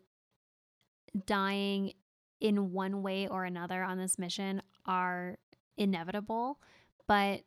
[1.26, 1.92] dying
[2.40, 5.36] in one way or another on this mission are
[5.76, 6.58] inevitable,
[7.06, 7.42] but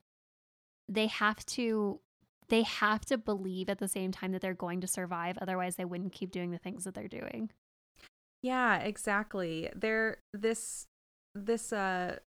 [0.87, 1.99] they have to
[2.49, 5.85] they have to believe at the same time that they're going to survive otherwise they
[5.85, 7.51] wouldn't keep doing the things that they're doing.
[8.41, 9.69] Yeah, exactly.
[9.75, 10.85] There this
[11.35, 12.17] this uh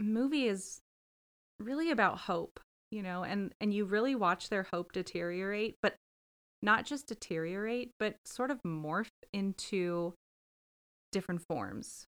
[0.00, 0.80] movie is
[1.60, 5.96] really about hope, you know, and and you really watch their hope deteriorate, but
[6.62, 10.14] not just deteriorate, but sort of morph into
[11.12, 12.06] different forms.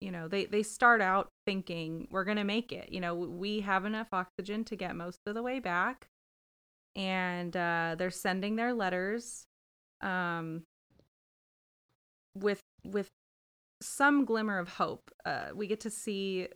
[0.00, 2.90] you know, they they start out thinking we're going to make it.
[2.92, 6.08] You know, we have enough oxygen to get most of the way back.
[6.96, 9.46] And uh they're sending their letters
[10.00, 10.64] um
[12.34, 13.10] with with
[13.82, 15.10] some glimmer of hope.
[15.24, 16.48] Uh we get to see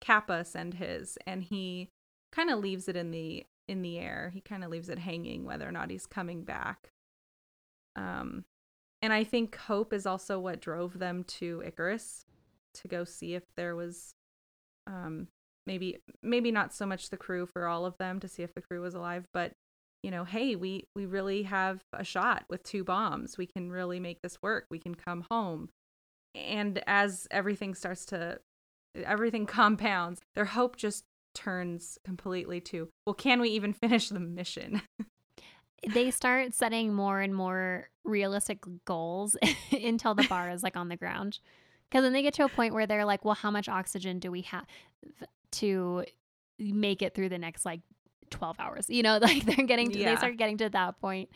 [0.00, 1.88] Capa send his and he
[2.30, 4.30] kind of leaves it in the in the air.
[4.32, 6.90] He kind of leaves it hanging whether or not he's coming back.
[7.96, 8.44] Um
[9.00, 12.26] and I think hope is also what drove them to Icarus
[12.74, 14.14] to go see if there was
[14.86, 15.28] um
[15.68, 18.62] maybe maybe not so much the crew for all of them to see if the
[18.62, 19.52] crew was alive, but
[20.02, 23.36] you know, hey, we we really have a shot with two bombs.
[23.36, 24.66] We can really make this work.
[24.70, 25.68] We can come home.
[26.34, 28.40] And as everything starts to
[28.96, 31.04] everything compounds, their hope just
[31.34, 34.82] turns completely to, well, can we even finish the mission?
[35.92, 39.36] they start setting more and more realistic goals
[39.70, 41.38] until the bar is like on the ground.
[41.90, 44.30] Because then they get to a point where they're like, well, how much oxygen do
[44.30, 44.66] we have
[45.52, 46.04] to
[46.58, 47.80] make it through the next like
[48.30, 48.88] 12 hours?
[48.88, 50.10] You know, like they're getting to, yeah.
[50.10, 51.30] they start getting to that point.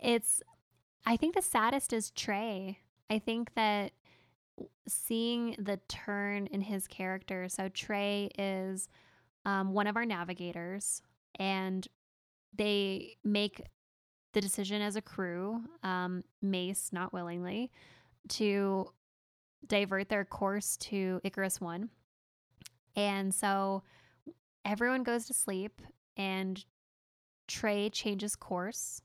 [0.00, 0.42] It's,
[1.06, 2.78] I think the saddest is Trey.
[3.10, 3.92] I think that
[4.86, 7.48] seeing the turn in his character.
[7.48, 8.88] So Trey is
[9.44, 11.02] um, one of our navigators,
[11.38, 11.86] and
[12.56, 13.62] they make
[14.32, 17.70] the decision as a crew, um, Mace not willingly,
[18.28, 18.90] to
[19.66, 21.88] divert their course to Icarus 1.
[22.98, 23.84] And so
[24.64, 25.80] everyone goes to sleep,
[26.16, 26.62] and
[27.46, 29.00] Trey changes course,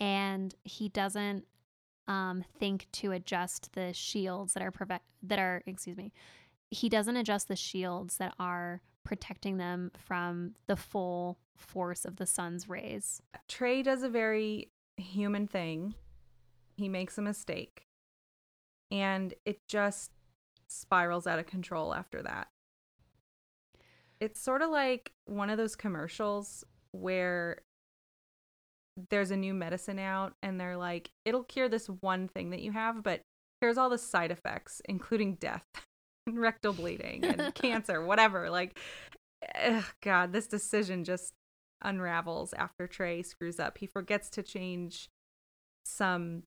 [0.00, 1.44] and he doesn't
[2.08, 6.10] um, think to adjust the shields that are prevent that are excuse me.
[6.70, 12.24] He doesn't adjust the shields that are protecting them from the full force of the
[12.24, 13.20] sun's rays.
[13.46, 15.94] Trey does a very human thing.
[16.76, 17.88] He makes a mistake.
[18.90, 20.12] And it just
[20.66, 22.48] spirals out of control after that.
[24.22, 27.62] It's sort of like one of those commercials where
[29.10, 32.70] there's a new medicine out and they're like, it'll cure this one thing that you
[32.70, 33.22] have, but
[33.60, 35.64] here's all the side effects, including death
[36.28, 38.48] and rectal bleeding and cancer, whatever.
[38.48, 38.78] Like,
[39.60, 41.32] ugh, God, this decision just
[41.82, 43.78] unravels after Trey screws up.
[43.78, 45.08] He forgets to change
[45.84, 46.44] some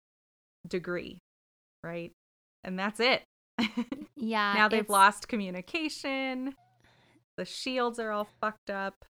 [0.65, 1.19] degree,
[1.83, 2.13] right?
[2.63, 3.23] And that's it.
[4.17, 4.53] Yeah.
[4.55, 6.55] now they've lost communication.
[7.37, 9.05] The shields are all fucked up.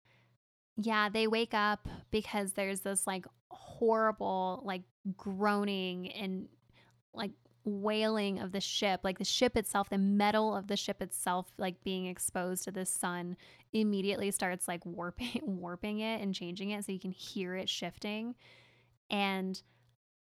[0.77, 4.83] Yeah, they wake up because there's this like horrible like
[5.17, 6.47] groaning and
[7.13, 7.31] like
[7.63, 11.83] wailing of the ship, like the ship itself, the metal of the ship itself, like
[11.83, 13.37] being exposed to the sun,
[13.73, 18.35] immediately starts like warping, warping it and changing it, so you can hear it shifting,
[19.09, 19.61] and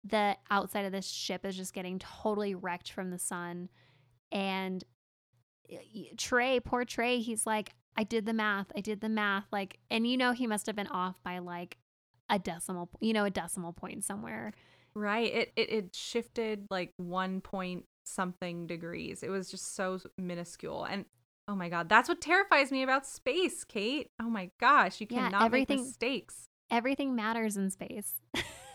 [0.04, 3.68] the outside of this ship is just getting totally wrecked from the sun,
[4.32, 4.84] and
[5.70, 5.76] eh,
[6.16, 10.06] Trey, poor Trey, he's like, I did the math, I did the math, like, and
[10.06, 11.78] you know he must have been off by like
[12.30, 14.52] a decimal, you know, a decimal point somewhere.
[14.94, 15.34] Right.
[15.34, 19.24] It it, it shifted like one point something degrees.
[19.24, 20.84] It was just so minuscule.
[20.84, 21.06] And
[21.48, 24.10] oh my god, that's what terrifies me about space, Kate.
[24.22, 26.48] Oh my gosh, you yeah, cannot everything, make mistakes.
[26.70, 28.20] Everything matters in space.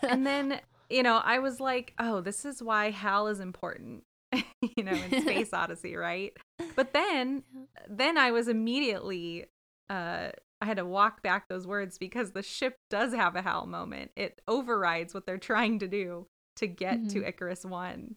[0.02, 0.60] and then,
[0.90, 4.04] you know, I was like, oh, this is why Hal is important.
[4.76, 6.32] you know, in Space Odyssey, right?
[6.76, 7.44] But then
[7.88, 9.46] then I was immediately
[9.90, 13.66] uh I had to walk back those words because the ship does have a Hal
[13.66, 14.12] moment.
[14.16, 17.08] It overrides what they're trying to do to get mm-hmm.
[17.08, 18.14] to Icarus 1.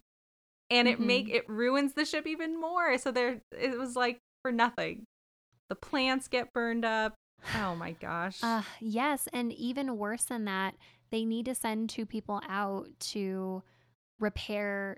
[0.69, 1.07] And it mm-hmm.
[1.07, 2.97] make it ruins the ship even more.
[2.97, 5.05] So there it was like for nothing.
[5.69, 7.15] The plants get burned up.
[7.55, 8.39] Oh my gosh.
[8.41, 10.75] Uh yes, and even worse than that,
[11.11, 13.63] they need to send two people out to
[14.19, 14.97] repair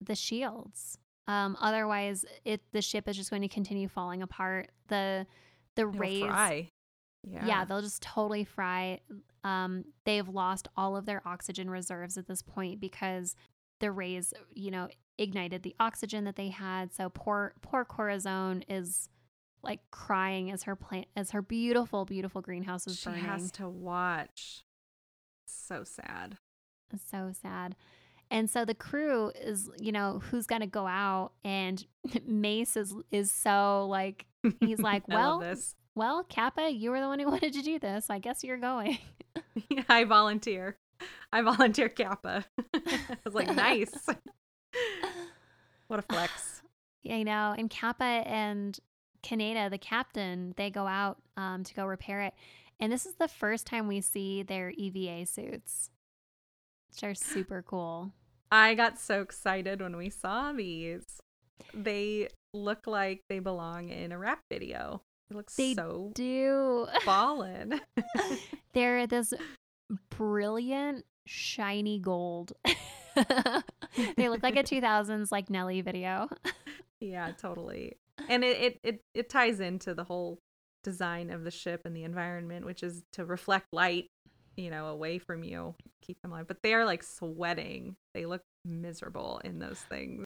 [0.00, 0.98] the shields.
[1.28, 4.70] Um, otherwise, it the ship is just going to continue falling apart.
[4.88, 5.26] The
[5.76, 6.70] the It'll rays, fry.
[7.22, 7.46] Yeah.
[7.46, 9.00] yeah, they'll just totally fry.
[9.44, 13.36] Um, they've lost all of their oxygen reserves at this point because
[13.78, 14.88] the rays, you know,
[15.18, 16.92] ignited the oxygen that they had.
[16.92, 19.08] So poor poor Corazon is
[19.62, 23.22] like crying as her plant as her beautiful beautiful greenhouse is she burning.
[23.22, 24.64] She has to watch.
[25.46, 26.38] So sad.
[27.08, 27.76] So sad.
[28.30, 31.84] And so the crew is, you know, who's going to go out and
[32.26, 34.26] Mace is is so like
[34.60, 35.42] he's like, "Well,
[35.94, 38.08] well, Capa, you were the one who wanted to do this.
[38.08, 38.98] I guess you're going."
[39.68, 40.78] yeah, I volunteer.
[41.32, 42.44] I volunteer Capa.
[42.74, 44.06] I was like, "Nice."
[45.88, 46.62] what a flex.
[47.02, 48.78] Yeah, you know, and Capa and
[49.22, 52.34] Kaneda, the captain, they go out um, to go repair it.
[52.78, 55.90] And this is the first time we see their EVA suits,
[56.90, 58.12] which are super cool.
[58.50, 61.20] I got so excited when we saw these.
[61.72, 65.02] they look like they belong in a rap video.
[65.30, 67.80] It looks They so Do fallen.
[68.72, 69.32] they're this
[70.10, 72.52] brilliant shiny gold.
[74.16, 76.28] they look like a 2000s like Nelly video.
[77.00, 77.98] yeah, totally.
[78.28, 80.38] And it, it it it ties into the whole
[80.82, 84.08] design of the ship and the environment, which is to reflect light,
[84.56, 86.46] you know, away from you, keep them alive.
[86.48, 87.96] But they are like sweating.
[88.14, 90.24] They look miserable in those things.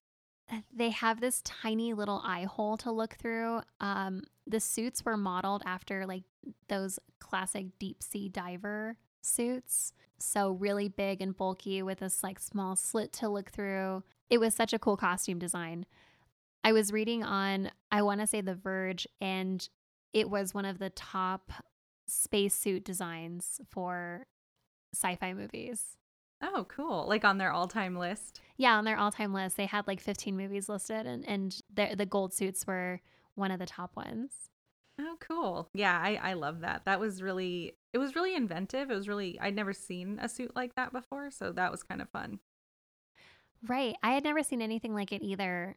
[0.72, 3.62] They have this tiny little eye hole to look through.
[3.81, 6.25] Um, the suits were modeled after like
[6.68, 9.93] those classic deep sea diver suits.
[10.18, 14.03] So really big and bulky with this like small slit to look through.
[14.31, 15.87] It was such a cool costume design.
[16.62, 19.66] I was reading on, I want to say The Verge, and
[20.12, 21.53] it was one of the top
[22.07, 24.26] spacesuit designs for
[24.94, 25.96] sci fi movies.
[26.42, 27.07] Oh, cool.
[27.09, 28.40] Like on their all time list.
[28.57, 31.94] Yeah, on their all time list, they had like 15 movies listed, and, and the,
[31.96, 33.00] the gold suits were
[33.34, 34.50] one of the top ones.
[35.00, 35.68] Oh, cool.
[35.74, 36.84] Yeah, I, I love that.
[36.84, 38.90] That was really, it was really inventive.
[38.90, 41.30] It was really, I'd never seen a suit like that before.
[41.30, 42.38] So that was kind of fun.
[43.66, 43.96] Right.
[44.02, 45.76] I had never seen anything like it either.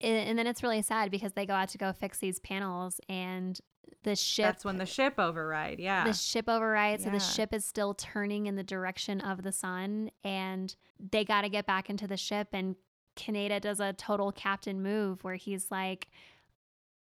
[0.00, 3.58] And then it's really sad because they go out to go fix these panels and
[4.02, 5.78] the ship That's when the ship override.
[5.78, 6.04] Yeah.
[6.04, 10.10] the ship overrides so the ship is still turning in the direction of the sun
[10.22, 12.76] and they got to get back into the ship and
[13.16, 16.08] Kaneda does a total captain move where he's like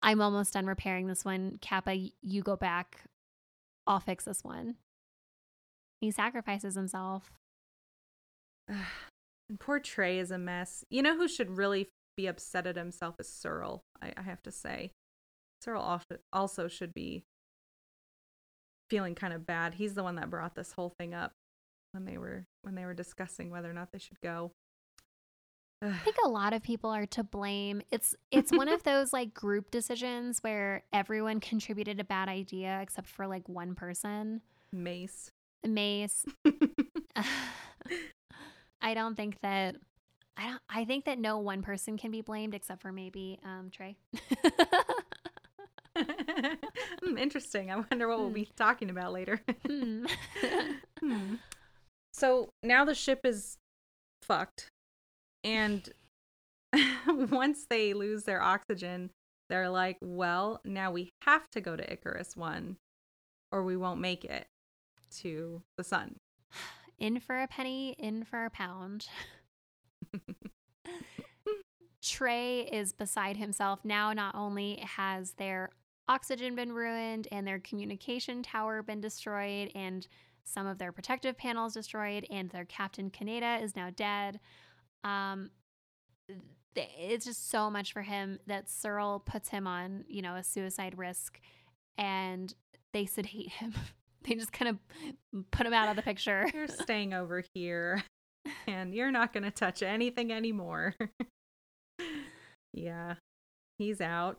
[0.02, 3.04] I'm almost done repairing this one Capa you go back
[3.86, 4.76] I'll fix this one
[6.00, 7.32] he sacrifices himself
[8.68, 10.84] and poor Trey is a mess.
[10.90, 14.50] You know who should really be upset at himself is Searle, I, I have to
[14.50, 14.92] say.
[15.68, 17.24] Also, also should be
[18.90, 19.74] feeling kind of bad.
[19.74, 21.32] He's the one that brought this whole thing up
[21.92, 24.52] when they were when they were discussing whether or not they should go.
[25.82, 27.82] I think a lot of people are to blame.
[27.90, 33.08] It's it's one of those like group decisions where everyone contributed a bad idea except
[33.08, 34.42] for like one person.
[34.72, 35.30] Mace.
[35.64, 36.26] Mace.
[38.82, 39.76] I don't think that
[40.36, 43.70] I don't I think that no one person can be blamed except for maybe um
[43.70, 43.96] Trey.
[47.04, 47.70] Hmm, Interesting.
[47.70, 48.34] I wonder what we'll Hmm.
[48.34, 49.40] be talking about later.
[49.66, 50.06] Hmm.
[51.00, 51.34] Hmm.
[52.14, 53.56] So now the ship is
[54.22, 54.68] fucked.
[55.42, 55.88] And
[57.06, 59.10] once they lose their oxygen,
[59.48, 62.76] they're like, well, now we have to go to Icarus 1
[63.50, 64.46] or we won't make it
[65.22, 66.16] to the sun.
[66.98, 69.08] in for a penny, in for a pound.
[72.02, 73.80] Trey is beside himself.
[73.84, 75.70] Now, not only has their
[76.12, 80.06] oxygen been ruined and their communication tower been destroyed and
[80.44, 84.38] some of their protective panels destroyed and their captain Kaneda is now dead.
[85.04, 85.50] Um,
[86.76, 90.98] it's just so much for him that Searle puts him on, you know, a suicide
[90.98, 91.40] risk
[91.96, 92.52] and
[92.92, 93.72] they sedate him.
[94.24, 96.46] they just kind of put him out of the picture.
[96.52, 98.02] You're staying over here
[98.66, 100.94] and you're not going to touch anything anymore.
[102.74, 103.14] yeah,
[103.78, 104.36] he's out.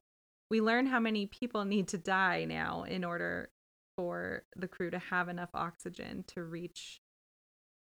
[0.53, 3.49] We learn how many people need to die now in order
[3.97, 7.01] for the crew to have enough oxygen to reach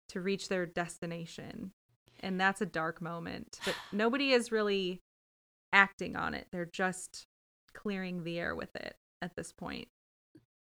[0.08, 1.74] to reach their destination.
[2.22, 3.60] And that's a dark moment.
[3.66, 5.02] But nobody is really
[5.74, 6.48] acting on it.
[6.54, 7.26] They're just
[7.74, 9.90] clearing the air with it at this point.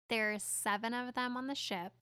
[0.10, 1.94] There's seven of them on the ship,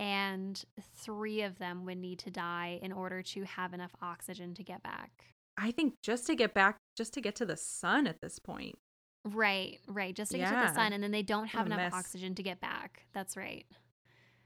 [0.00, 0.60] and
[0.96, 4.82] three of them would need to die in order to have enough oxygen to get
[4.82, 5.12] back.
[5.56, 8.76] I think just to get back just to get to the sun at this point.
[9.24, 10.14] Right, right.
[10.14, 11.94] Just to get to the sun, and then they don't have enough mess.
[11.94, 13.06] oxygen to get back.
[13.12, 13.66] That's right.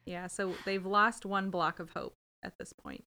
[0.04, 3.04] Yeah, so they've lost one block of hope at this point.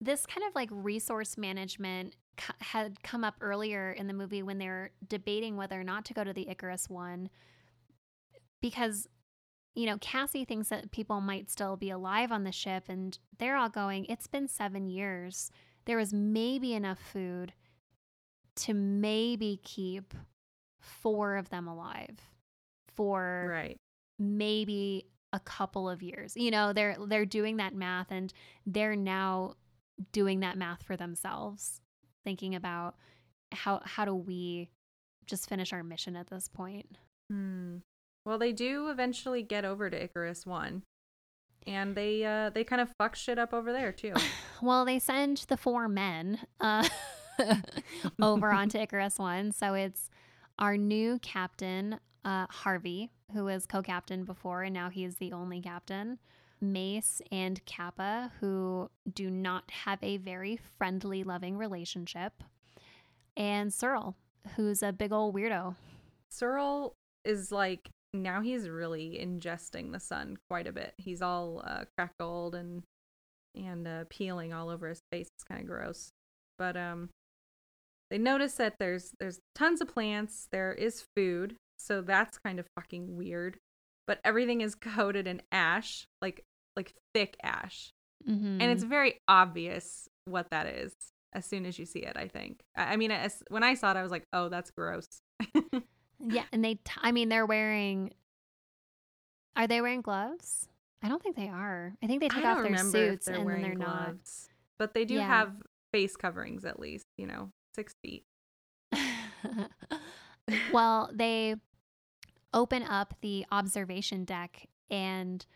[0.00, 4.58] This kind of like resource management c- had come up earlier in the movie when
[4.58, 7.30] they're debating whether or not to go to the Icarus one
[8.60, 9.08] because
[9.74, 13.56] you know, Cassie thinks that people might still be alive on the ship, and they're
[13.56, 15.50] all going, It's been seven years.
[15.84, 17.52] There was maybe enough food
[18.56, 20.14] to maybe keep
[20.80, 22.18] four of them alive
[22.94, 23.76] for Right.
[24.18, 26.36] maybe a couple of years.
[26.36, 28.32] You know, they're they're doing that math and
[28.66, 29.54] they're now
[30.12, 31.80] doing that math for themselves,
[32.24, 32.96] thinking about
[33.52, 34.70] how how do we
[35.26, 36.96] just finish our mission at this point.
[37.30, 37.78] Hmm.
[38.24, 40.82] Well, they do eventually get over to Icarus 1.
[41.66, 44.14] And they uh they kind of fuck shit up over there too.
[44.62, 46.88] Well, they send the four men uh,
[48.22, 49.52] over onto Icarus One.
[49.52, 50.10] So it's
[50.58, 55.60] our new captain, uh, Harvey, who was co captain before, and now he's the only
[55.60, 56.18] captain.
[56.60, 62.42] Mace and Capa, who do not have a very friendly, loving relationship.
[63.36, 64.16] and Searle,
[64.56, 65.74] who's a big old weirdo.
[66.30, 70.94] Searle is like now he's really ingesting the sun quite a bit.
[70.96, 72.82] He's all uh, crackled and
[73.54, 75.28] and uh, peeling all over his face.
[75.34, 76.10] It's kind of gross.
[76.58, 77.10] But um,
[78.10, 80.48] they notice that there's there's tons of plants.
[80.52, 83.58] There is food, so that's kind of fucking weird.
[84.06, 86.44] But everything is coated in ash, like
[86.76, 87.90] like thick ash,
[88.28, 88.60] Mm-hmm.
[88.60, 90.92] and it's very obvious what that is
[91.32, 92.16] as soon as you see it.
[92.16, 92.60] I think.
[92.76, 95.06] I, I mean, as, when I saw it, I was like, oh, that's gross.
[96.26, 98.12] yeah, and they, t- I mean, they're wearing.
[99.54, 100.68] Are they wearing gloves?
[101.02, 101.94] I don't think they are.
[102.02, 104.04] I think they take off their suits they're and then wearing they're not.
[104.06, 104.48] gloves,
[104.78, 105.26] but they do Yeah.
[105.26, 105.52] have
[105.92, 107.06] face coverings at least.
[107.16, 108.24] You know, six feet.
[110.72, 111.54] well, they
[112.52, 115.46] open up the observation deck and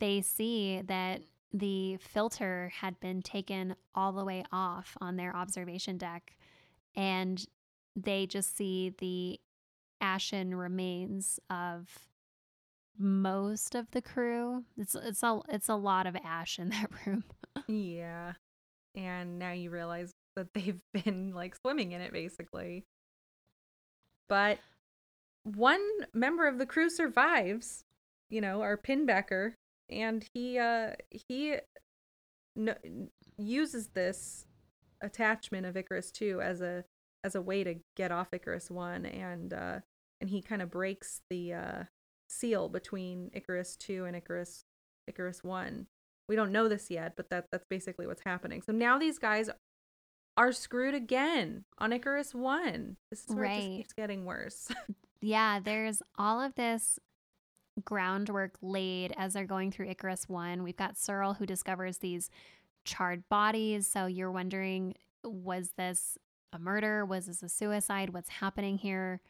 [0.00, 5.96] they see that the filter had been taken all the way off on their observation
[5.96, 6.36] deck
[6.94, 7.46] and
[7.96, 9.40] they just see the
[10.00, 11.88] ashen remains of
[12.98, 14.64] most of the crew.
[14.76, 17.24] It's it's a it's a lot of ash in that room.
[17.66, 18.32] Yeah.
[18.94, 22.84] And now you realize that they've been like swimming in it basically.
[24.28, 24.58] But
[25.44, 27.84] one member of the crew survives,
[28.28, 29.54] you know, our pinbacker,
[29.88, 31.56] and he uh he
[33.38, 34.46] uses this
[35.02, 36.84] attachment of Icarus 2 as a
[37.24, 39.80] as a way to get off Icarus 1 and uh
[40.20, 41.84] and he kind of breaks the uh
[42.28, 44.64] seal between Icarus 2 and Icarus
[45.08, 45.86] Icarus 1
[46.30, 48.62] we don't know this yet, but that that's basically what's happening.
[48.62, 49.50] So now these guys
[50.40, 52.96] are screwed again on Icarus 1.
[53.10, 54.70] This is where it just keeps getting worse.
[55.22, 56.98] Yeah, there's all of this
[57.84, 60.62] groundwork laid as they're going through Icarus 1.
[60.62, 62.30] We've got Searle who discovers these
[62.86, 63.86] charred bodies.
[63.86, 66.16] So you're wondering was this
[66.54, 67.04] a murder?
[67.04, 68.14] Was this a suicide?
[68.14, 69.20] What's happening here?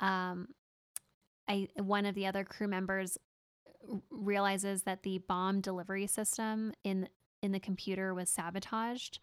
[0.00, 0.48] Um,
[1.46, 3.16] I one of the other crew members
[3.88, 7.08] r- realizes that the bomb delivery system in
[7.40, 9.20] in the computer was sabotaged.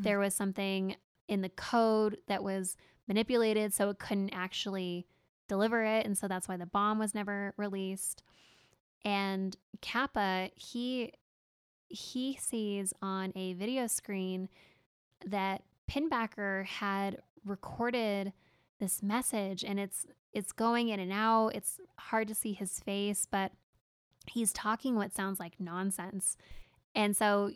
[0.00, 0.24] There mm-hmm.
[0.24, 0.96] was something
[1.28, 2.76] in the code that was
[3.06, 5.06] manipulated so it couldn't actually
[5.48, 8.22] deliver it and so that's why the bomb was never released.
[9.04, 11.12] And capa he
[11.88, 14.48] he sees on a video screen
[15.26, 18.32] that pinbacker had recorded
[18.78, 21.48] this message and it's it's going in and out.
[21.48, 23.52] It's hard to see his face but
[24.26, 26.36] he's talking what sounds like nonsense.
[26.94, 27.50] And so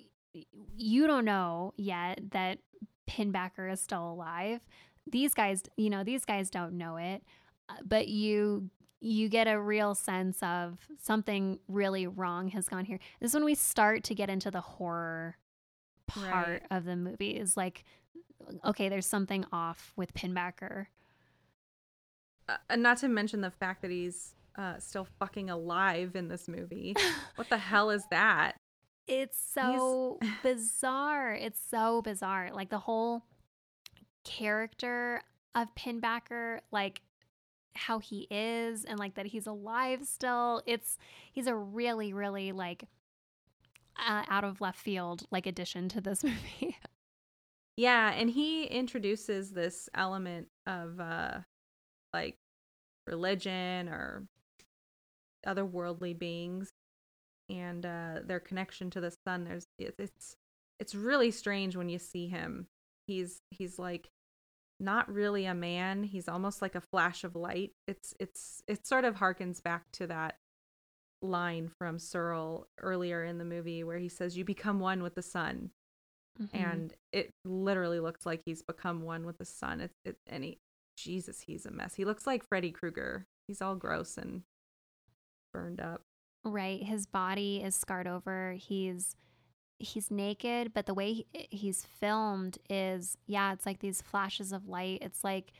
[0.76, 2.58] you don't know yet that
[3.08, 4.60] pinbacker is still alive
[5.06, 7.22] these guys you know these guys don't know it
[7.68, 8.68] uh, but you
[9.00, 13.44] you get a real sense of something really wrong has gone here this is when
[13.44, 15.36] we start to get into the horror
[16.06, 16.62] part Right.
[16.70, 17.84] of the movie is like
[18.64, 20.86] okay there's something off with pinbacker
[22.48, 26.46] Uh, and not to mention the fact that he's uh, still fucking alive in this
[26.46, 26.94] movie.
[27.36, 28.56] What the hell is that?
[29.06, 31.34] It's so bizarre.
[31.34, 32.50] It's so bizarre.
[32.52, 33.24] Like the whole
[34.24, 35.22] character
[35.54, 37.02] of Pinbacker, like
[37.74, 40.62] how he is and like that he's alive still.
[40.66, 40.96] It's
[41.32, 42.84] he's a really really like
[43.96, 46.76] uh, out of left field like addition to this movie.
[47.76, 51.38] Yeah, and he introduces this element of uh
[52.12, 52.36] like
[53.06, 54.26] religion or
[55.46, 56.70] otherworldly beings
[57.50, 59.44] and uh their connection to the sun.
[59.44, 60.36] There's it- it's
[60.80, 62.66] it's really strange when you see him.
[63.06, 64.08] He's he's like
[64.80, 66.02] not really a man.
[66.02, 67.72] He's almost like a flash of light.
[67.86, 70.36] It's it's it sort of harkens back to that
[71.22, 75.22] line from Searle earlier in the movie where he says you become one with the
[75.22, 75.70] sun
[76.38, 76.48] Mhm.
[76.52, 79.80] and it literally looks like he's become one with the sun.
[79.80, 80.58] It's it, and he,
[80.98, 81.94] Jesus, he's a mess.
[81.94, 83.24] He looks like Freddy Krueger.
[83.46, 84.42] He's all gross and
[85.52, 86.02] burned up.
[86.44, 88.52] Right, his body is scarred over.
[88.52, 89.16] He's
[89.78, 94.68] he's naked, but the way he, he's filmed is yeah, it's like these flashes of
[94.68, 95.00] light.
[95.02, 95.52] It's like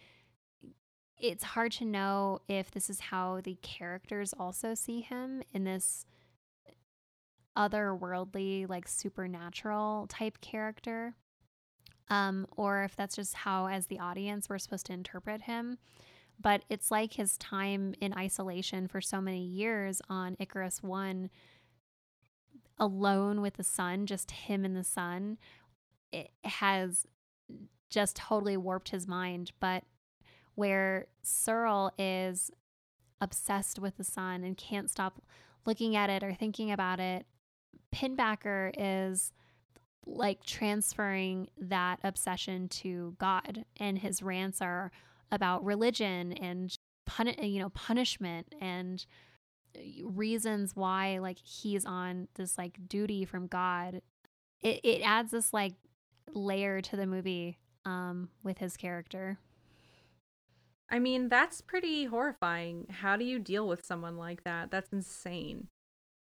[1.19, 6.05] it's hard to know if this is how the characters also see him in this
[7.57, 11.15] otherworldly, like supernatural type character.
[12.11, 15.79] Um, or if that's just how, as the audience, we're supposed to interpret him.
[16.41, 21.31] But it's like his time in isolation for so many years on Icarus 1,
[22.79, 25.39] alone with the sun, just him and the sun,
[26.13, 27.07] it has
[27.89, 29.53] just totally warped his mind.
[29.61, 29.85] But
[30.55, 32.51] where Searle is
[33.21, 35.23] obsessed with the sun and can't stop
[35.65, 37.27] looking at it or thinking about it,
[37.95, 39.33] Pinbacker is
[40.07, 44.91] like transferring that obsession to God and his rants are
[45.35, 46.77] about religion and
[47.43, 49.05] you know punishment and
[49.77, 54.01] uh, reasons why like he's on this like duty from God
[54.63, 55.75] it, it adds this like
[56.33, 59.39] layer to the movie um with his character
[60.91, 62.87] I mean, that's pretty horrifying.
[62.89, 64.71] How do you deal with someone like that?
[64.71, 65.69] That's insane.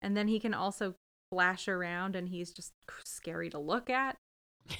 [0.02, 0.94] And then he can also
[1.30, 2.72] flash around and he's just
[3.04, 4.16] scary to look at.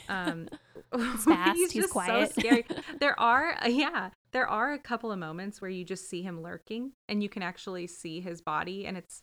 [0.08, 0.48] Um
[0.96, 2.32] he's fast, he's, he's quiet.
[2.32, 2.66] so scary.
[3.00, 6.92] there are yeah, there are a couple of moments where you just see him lurking
[7.08, 9.22] and you can actually see his body and it's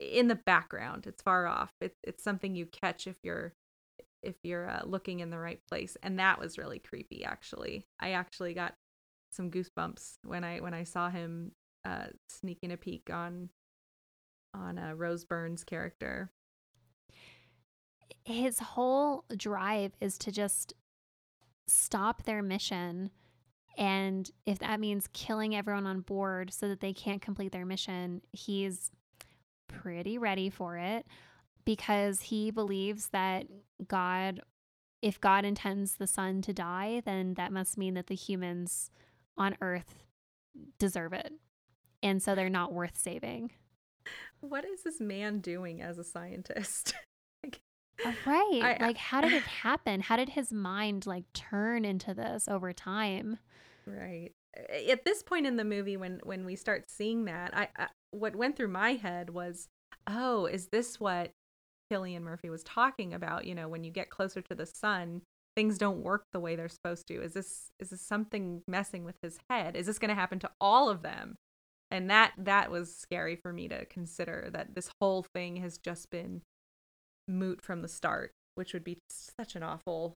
[0.00, 1.06] in the background.
[1.06, 1.72] It's far off.
[1.80, 3.54] It, it's something you catch if you're
[4.22, 7.86] if you're uh, looking in the right place and that was really creepy actually.
[8.00, 8.74] I actually got
[9.30, 11.52] some goosebumps when I when I saw him
[11.84, 13.50] uh sneaking a peek on
[14.54, 16.30] on uh, Rose Byrne's character.
[18.24, 20.74] His whole drive is to just
[21.66, 23.10] stop their mission
[23.76, 28.22] and if that means killing everyone on board so that they can't complete their mission,
[28.32, 28.90] he's
[29.68, 31.06] pretty ready for it
[31.64, 33.46] because he believes that
[33.86, 34.40] God,
[35.02, 38.90] if God intends the sun to die, then that must mean that the humans
[39.36, 40.04] on Earth
[40.78, 41.32] deserve it.
[42.02, 43.50] And so they're not worth saving.
[44.40, 46.94] What is this man doing as a scientist?
[48.04, 48.78] Uh, right.
[48.80, 50.00] I, like, how did it happen?
[50.00, 53.38] How did his mind like turn into this over time?
[53.86, 54.30] Right.
[54.88, 58.36] At this point in the movie, when when we start seeing that, I, I what
[58.36, 59.68] went through my head was,
[60.06, 61.32] oh, is this what
[61.92, 63.44] Cillian Murphy was talking about?
[63.44, 65.22] You know, when you get closer to the sun,
[65.56, 67.22] things don't work the way they're supposed to.
[67.22, 69.76] Is this is this something messing with his head?
[69.76, 71.36] Is this going to happen to all of them?
[71.90, 76.10] And that that was scary for me to consider that this whole thing has just
[76.10, 76.42] been
[77.26, 80.14] moot from the start, which would be such an awful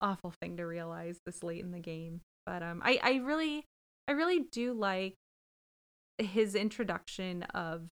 [0.00, 2.20] awful thing to realize this late in the game.
[2.46, 3.64] But um I I really
[4.08, 5.14] I really do like
[6.18, 7.88] his introduction of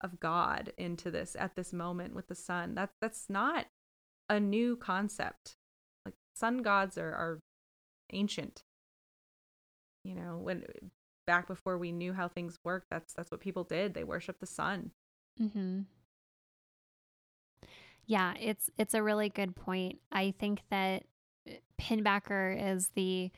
[0.00, 2.74] of God into this at this moment with the sun.
[2.74, 3.66] That that's not
[4.28, 5.54] a new concept.
[6.04, 7.38] Like sun gods are are
[8.12, 8.62] ancient.
[10.04, 10.64] You know, when
[11.26, 13.94] back before we knew how things work, that's that's what people did.
[13.94, 14.92] They worship the sun.
[15.38, 15.84] Mhm.
[18.10, 20.00] Yeah, it's it's a really good point.
[20.10, 21.04] I think that
[21.48, 23.30] uh, Pinbacker is the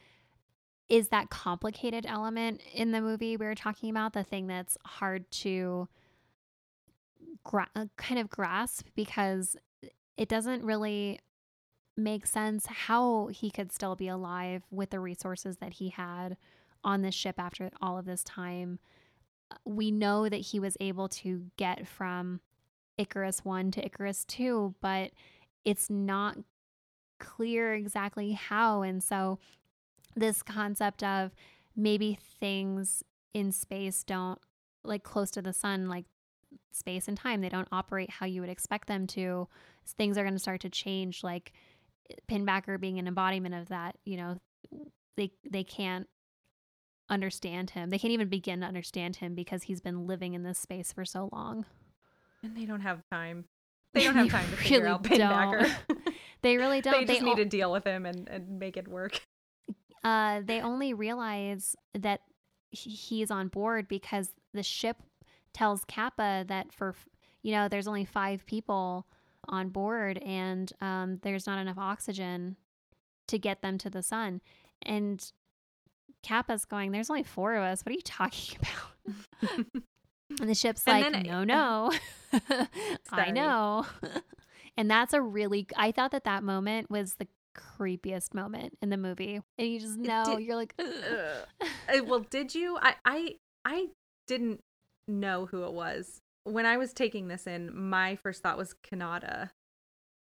[0.89, 5.31] is that complicated element in the movie we were talking about, the thing that's hard
[5.33, 5.89] to
[7.45, 9.57] gra- uh, kind of grasp because
[10.17, 11.21] it doesn't really
[11.95, 16.39] make sense how he could still be alive with the resources that he had
[16.83, 18.79] on this ship after all of this time.
[19.51, 22.41] Uh, we know that he was able to get from
[22.99, 25.11] Icarus 1 to Icarus 2, but
[25.65, 26.39] it's not
[27.19, 28.83] clear exactly how.
[28.83, 29.39] And so
[30.15, 31.33] this concept of
[31.77, 33.03] maybe things
[33.35, 34.39] in space don't
[34.85, 36.05] like close to the sun like
[36.71, 39.49] space and time they don't operate how you would expect them to
[39.97, 41.53] things are going to start to change like
[42.31, 44.37] pinbacker being an embodiment of that you know
[45.17, 46.09] they they can't
[47.09, 50.59] understand him they can't even begin to understand him because he's been living in this
[50.59, 51.65] space for so long
[52.43, 53.45] and they don't have time.
[53.95, 55.71] They don't have time to figure really out pinbacker
[56.43, 56.95] they really don't.
[56.95, 59.21] They just they need to deal with him and, and make it work.
[60.03, 62.23] Uh, they only realize that
[62.71, 64.97] he's on board because the ship
[65.53, 66.95] tells Capa that for
[67.43, 69.07] you know there's only five people
[69.49, 72.57] on board and um, there's not enough oxygen
[73.29, 74.41] to get them to the sun,
[74.87, 75.33] and
[76.23, 77.83] Capa's going, "There's only four of us.
[77.85, 79.67] What are you talking about?"
[80.41, 81.93] and the ship's and like, "No, no,
[83.11, 83.87] I know."
[84.77, 88.97] and that's a really I thought that that moment was the creepiest moment in the
[88.97, 89.41] movie.
[89.59, 92.79] And you just know did, you're like uh, well did you?
[92.81, 93.89] I I I
[94.27, 94.61] didn't
[95.07, 96.21] know who it was.
[96.45, 99.51] When I was taking this in my first thought was Kaneda.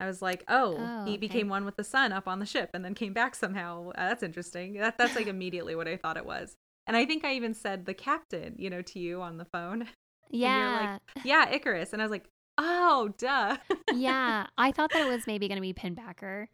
[0.00, 1.16] I was like oh, oh he okay.
[1.16, 3.90] became one with the sun up on the ship and then came back somehow.
[3.90, 4.74] Uh, that's interesting.
[4.74, 6.56] That that's like immediately what I thought it was.
[6.86, 9.88] And I think I even said the captain you know to you on the phone
[10.30, 13.56] yeah like yeah Icarus and I was like oh duh
[13.94, 16.46] yeah I thought that it was maybe going to be Pinbacker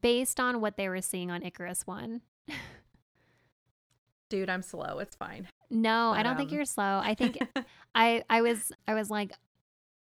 [0.00, 2.20] based on what they were seeing on Icarus 1.
[4.30, 4.98] Dude, I'm slow.
[4.98, 5.48] It's fine.
[5.70, 6.38] No, but, I don't um...
[6.38, 7.00] think you're slow.
[7.02, 7.38] I think
[7.94, 9.32] I I was I was like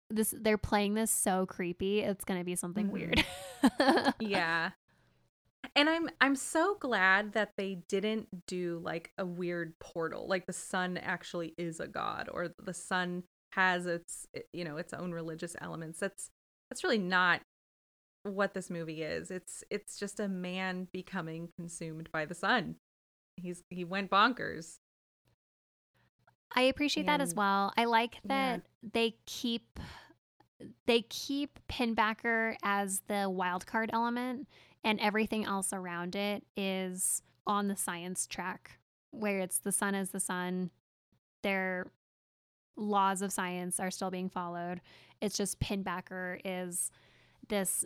[0.09, 2.01] this they're playing this so creepy.
[2.01, 2.93] It's going to be something mm-hmm.
[2.93, 4.15] weird.
[4.19, 4.71] yeah.
[5.75, 10.27] And I'm I'm so glad that they didn't do like a weird portal.
[10.27, 14.93] Like the sun actually is a god or the sun has its you know its
[14.93, 15.99] own religious elements.
[15.99, 16.29] That's
[16.69, 17.41] that's really not
[18.23, 19.31] what this movie is.
[19.31, 22.75] It's it's just a man becoming consumed by the sun.
[23.35, 24.77] He's he went bonkers.
[26.55, 27.73] I appreciate that as well.
[27.77, 28.57] I like Yeah.
[28.57, 28.61] that
[28.93, 29.79] they keep
[30.85, 34.47] they keep Pinbacker as the wild card element
[34.85, 38.79] and everything else around it is on the science track
[39.11, 40.69] where it's the sun is the sun.
[41.41, 41.87] Their
[42.77, 44.81] laws of science are still being followed.
[45.21, 46.91] It's just Pinbacker is
[47.49, 47.83] this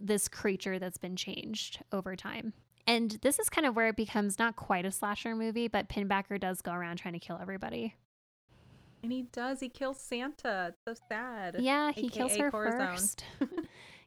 [0.00, 2.54] this creature that's been changed over time.
[2.86, 6.40] And this is kind of where it becomes not quite a slasher movie, but Pinbacker
[6.40, 7.94] does go around trying to kill everybody.
[9.02, 9.60] And he does.
[9.60, 10.68] He kills Santa.
[10.72, 11.56] It's so sad.
[11.58, 12.96] Yeah, he kills AKA her Corazon.
[12.96, 13.24] first.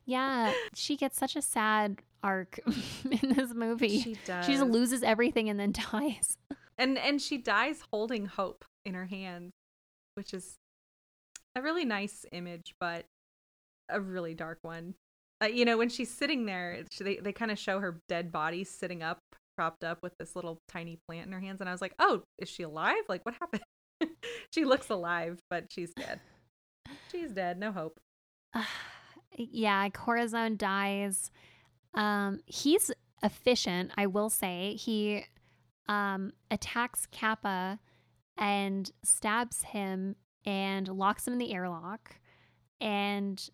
[0.05, 2.59] yeah, she gets such a sad arc
[3.09, 3.99] in this movie.
[3.99, 4.45] She does.
[4.45, 6.37] She just loses everything and then dies.
[6.77, 9.51] and and she dies holding hope in her hands,
[10.15, 10.55] which is
[11.55, 13.05] a really nice image, but
[13.89, 14.95] a really dark one.
[15.41, 18.31] Uh, you know, when she's sitting there, she, they they kind of show her dead
[18.31, 19.19] body sitting up,
[19.57, 22.23] propped up with this little tiny plant in her hands, and I was like, oh,
[22.37, 23.03] is she alive?
[23.09, 23.63] Like, what happened?
[24.53, 26.19] she looks alive, but she's dead.
[27.11, 27.59] She's dead.
[27.59, 27.99] No hope.
[29.37, 31.31] yeah, Corazon dies.
[31.93, 32.91] Um, he's
[33.23, 34.75] efficient, I will say.
[34.75, 35.25] He
[35.87, 37.79] um, attacks Capa
[38.37, 40.15] and stabs him
[40.45, 42.15] and locks him in the airlock
[42.81, 43.49] and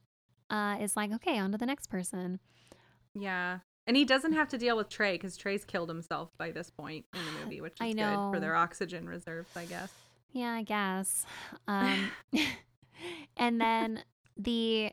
[0.49, 2.39] uh, is like, okay, on to the next person.
[3.13, 3.59] Yeah.
[3.87, 7.05] And he doesn't have to deal with Trey because Trey's killed himself by this point
[7.13, 9.91] in the movie, which is I good for their oxygen reserves, I guess.
[10.31, 11.25] Yeah, I guess.
[11.67, 12.11] Um,
[13.37, 14.03] and then
[14.37, 14.91] the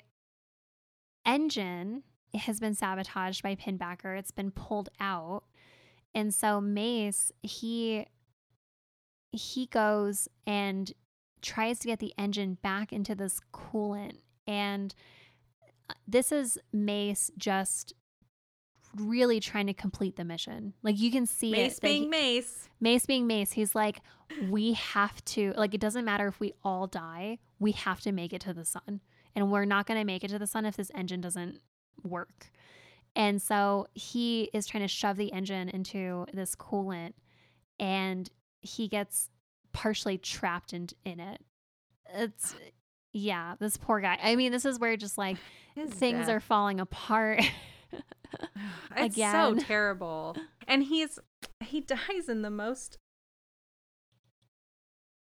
[1.29, 2.03] engine
[2.35, 4.19] has been sabotaged by Pinbacker.
[4.19, 5.45] It's been pulled out.
[6.15, 8.07] And so Mace, he
[9.31, 10.93] he goes and
[11.43, 14.17] tries to get the engine back into this coolant
[14.47, 14.95] and
[15.91, 17.93] uh, this is Mace just
[18.97, 20.73] really trying to complete the mission.
[20.83, 22.69] Like you can see Mace that he- being Mace.
[22.81, 24.01] Mace being Mace, he's like,
[24.49, 28.33] we have to, like, it doesn't matter if we all die, we have to make
[28.33, 29.01] it to the sun.
[29.39, 31.61] And we're not going to make it to the sun if this engine doesn't
[32.03, 32.51] work.
[33.15, 37.13] And so he is trying to shove the engine into this coolant
[37.79, 38.29] and
[38.63, 39.31] he gets
[39.73, 41.41] partially trapped in, in it.
[42.13, 42.57] It's,
[43.13, 44.19] yeah, this poor guy.
[44.21, 45.37] I mean, this is where just like
[45.77, 46.31] His things death.
[46.31, 47.43] are falling apart.
[48.97, 49.33] It's again.
[49.33, 50.37] so terrible.
[50.67, 51.21] And he's
[51.65, 52.99] he dies in the most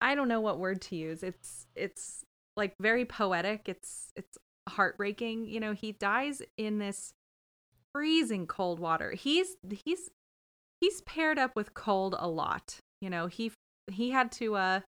[0.01, 1.23] I don't know what word to use.
[1.23, 2.25] It's it's
[2.59, 3.69] like very poetic.
[3.69, 4.37] It's it's
[4.69, 5.47] heartbreaking.
[5.47, 7.15] You know, he dies in this
[7.95, 9.13] freezing cold water.
[9.13, 10.11] He's he's
[10.81, 12.77] he's paired up with cold a lot.
[13.01, 13.53] You know, he
[13.91, 14.81] he had to uh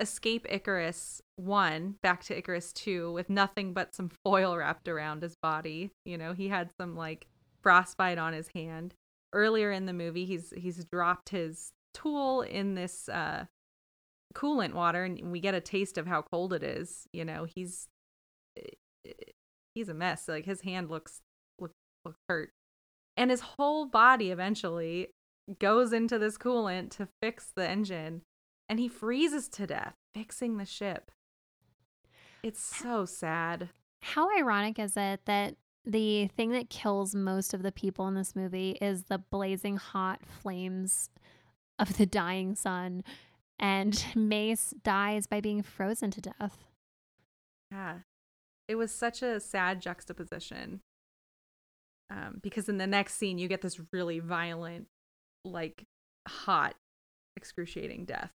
[0.00, 5.34] escape Icarus 1 back to Icarus 2 with nothing but some foil wrapped around his
[5.42, 5.90] body.
[6.04, 7.26] You know, he had some like
[7.62, 8.94] frostbite on his hand.
[9.34, 13.44] Earlier in the movie, he's he's dropped his tool in this uh
[14.34, 17.06] coolant water and we get a taste of how cold it is.
[17.12, 17.88] You know, he's
[18.58, 18.62] eh,
[19.06, 19.12] eh,
[19.74, 20.28] he's a mess.
[20.28, 21.20] Like his hand looks
[21.58, 21.72] look
[22.04, 22.50] looks hurt.
[23.16, 25.08] And his whole body eventually
[25.58, 28.22] goes into this coolant to fix the engine
[28.68, 31.10] and he freezes to death fixing the ship.
[32.42, 33.70] It's so sad.
[34.02, 38.36] How ironic is it that the thing that kills most of the people in this
[38.36, 41.08] movie is the blazing hot flames
[41.78, 43.02] of the dying sun,
[43.58, 46.64] and Mace dies by being frozen to death?
[47.70, 47.98] Yeah.
[48.66, 50.80] It was such a sad juxtaposition.
[52.10, 54.86] Um, because in the next scene, you get this really violent,
[55.44, 55.84] like
[56.26, 56.74] hot,
[57.36, 58.30] excruciating death.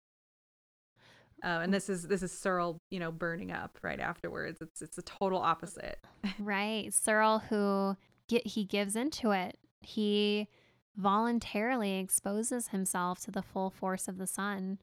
[1.44, 4.62] Uh, and this is this is Searle, you know, burning up right afterwards.
[4.62, 6.00] It's it's a total opposite.
[6.40, 7.98] Right, Searle, who
[8.28, 10.48] get, he gives into it, he
[10.96, 14.80] voluntarily exposes himself to the full force of the sun.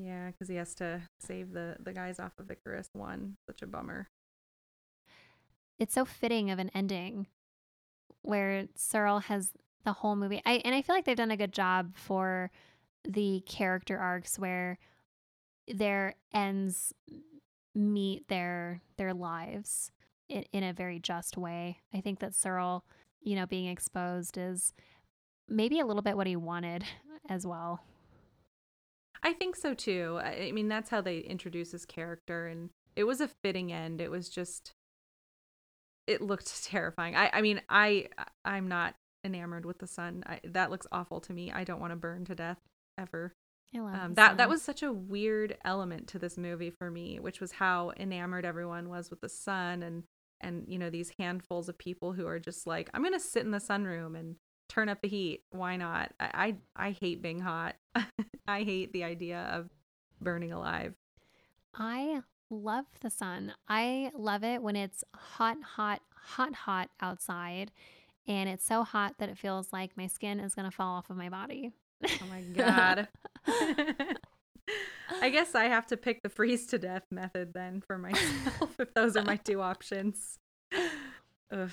[0.00, 3.36] Yeah, because he has to save the the guys off of Icarus one.
[3.46, 4.08] Such a bummer.
[5.78, 7.26] it's so fitting of an ending
[8.22, 9.52] where Searle has
[9.84, 10.40] the whole movie.
[10.46, 12.50] I and I feel like they've done a good job for
[13.08, 14.78] the character arcs where
[15.66, 16.92] their ends
[17.74, 19.90] meet their their lives
[20.28, 21.78] in, in a very just way.
[21.94, 22.84] I think that Searle,
[23.20, 24.72] you know, being exposed is
[25.48, 26.84] maybe a little bit what he wanted
[27.28, 27.80] as well.
[29.22, 30.20] I think so too.
[30.22, 34.00] I mean, that's how they introduce his character, and it was a fitting end.
[34.00, 34.72] It was just,
[36.06, 37.16] it looked terrifying.
[37.16, 38.08] I, I mean, I,
[38.44, 38.94] I'm not
[39.24, 40.22] enamored with the sun.
[40.26, 41.50] I, that looks awful to me.
[41.52, 42.58] I don't want to burn to death
[42.96, 43.32] ever.
[43.74, 47.18] I love Um, that that was such a weird element to this movie for me,
[47.20, 50.04] which was how enamored everyone was with the sun, and
[50.40, 53.50] and you know these handfuls of people who are just like i'm gonna sit in
[53.50, 54.36] the sunroom and
[54.78, 57.74] turn up the heat why not i i, I hate being hot
[58.48, 59.68] i hate the idea of
[60.20, 60.94] burning alive
[61.78, 63.54] I love the sun.
[63.68, 67.70] I love it when it's hot, hot, hot, hot outside.
[68.26, 71.08] And it's so hot that it feels like my skin is going to fall off
[71.08, 71.72] of my body.
[72.04, 73.08] oh my god
[75.20, 78.92] I guess I have to pick the freeze to death method then for myself if
[78.94, 80.38] those are my two options.
[81.50, 81.70] Ugh.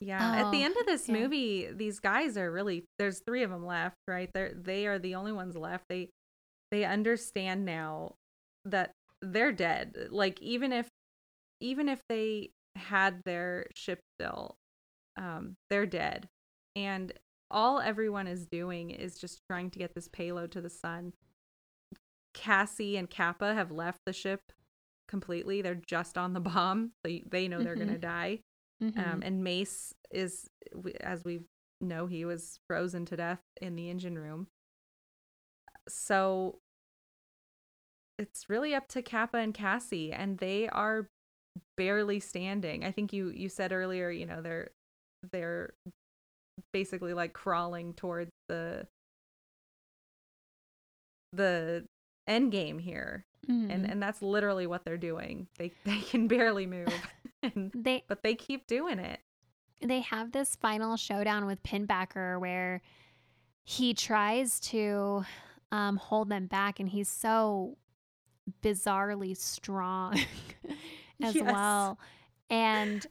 [0.00, 1.14] Yeah, at the Oh, end of this yeah.
[1.14, 4.30] movie, these guys are really there's three of them left, right?
[4.32, 5.84] They're they are the only ones left.
[5.88, 6.10] They
[6.70, 8.14] they understand now
[8.64, 8.92] that
[9.22, 10.08] they're dead.
[10.10, 10.88] Like even if
[11.60, 14.56] even if they had their ship still,
[15.16, 16.28] um, they're dead.
[16.76, 17.12] And
[17.50, 21.12] all everyone is doing is just trying to get this payload to the sun.
[22.34, 24.40] Cassie and Capa have left the ship
[25.08, 25.62] completely.
[25.62, 26.92] They're just on the bomb.
[27.04, 28.00] So y- they know they're going to Mhm.
[28.00, 28.40] die.
[28.82, 28.98] Mhm.
[28.98, 30.48] Um, and Mace is,
[31.00, 31.40] as we
[31.80, 34.48] know, he was frozen to death in the engine room.
[35.88, 36.60] So
[38.18, 41.08] it's really up to Capa and Cassie, and they are
[41.76, 42.84] barely standing.
[42.84, 44.70] I think you you said earlier, you know, they're
[45.32, 45.74] they're
[46.72, 48.86] basically like crawling towards the
[51.32, 51.86] the
[52.26, 53.90] end game here and Mhm.
[53.92, 56.88] and that's literally what they're doing they they can barely move
[57.74, 59.20] they but they keep doing it
[59.80, 62.82] they have this final showdown with Pinbacker where
[63.62, 65.24] he tries to
[65.70, 67.76] um, hold them back, and he's so
[68.62, 70.14] bizarrely strong
[71.22, 71.44] as Yes.
[71.44, 71.98] well.
[72.50, 73.06] And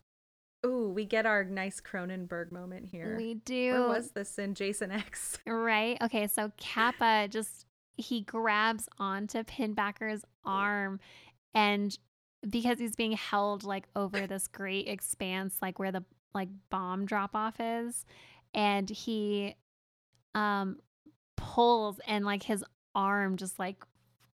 [0.65, 4.91] ooh we get our nice cronenberg moment here we do where was this in jason
[4.91, 5.97] x Right.
[6.01, 6.25] Okay.
[6.27, 10.99] So Capa just he grabs onto Pinbacker's arm
[11.53, 11.97] and
[12.49, 17.35] because he's being held like over this great expanse like where the like bomb drop
[17.35, 18.05] off is
[18.53, 19.55] and he
[20.35, 20.77] um
[21.35, 22.63] pulls and like his
[22.95, 23.83] arm just like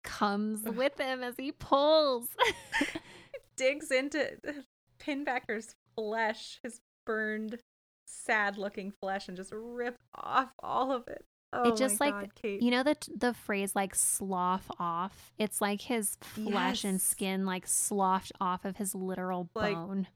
[0.05, 2.29] comes with him as he pulls.
[3.57, 4.31] digs into
[4.99, 7.59] pinbacker's flesh his burned
[8.07, 12.31] sad looking flesh and just rip off all of it oh just, like, God.
[12.43, 15.33] You know the the phrase like slough off?
[15.39, 20.07] It's like his flesh and skin like sloughed off of his literal Like, bone.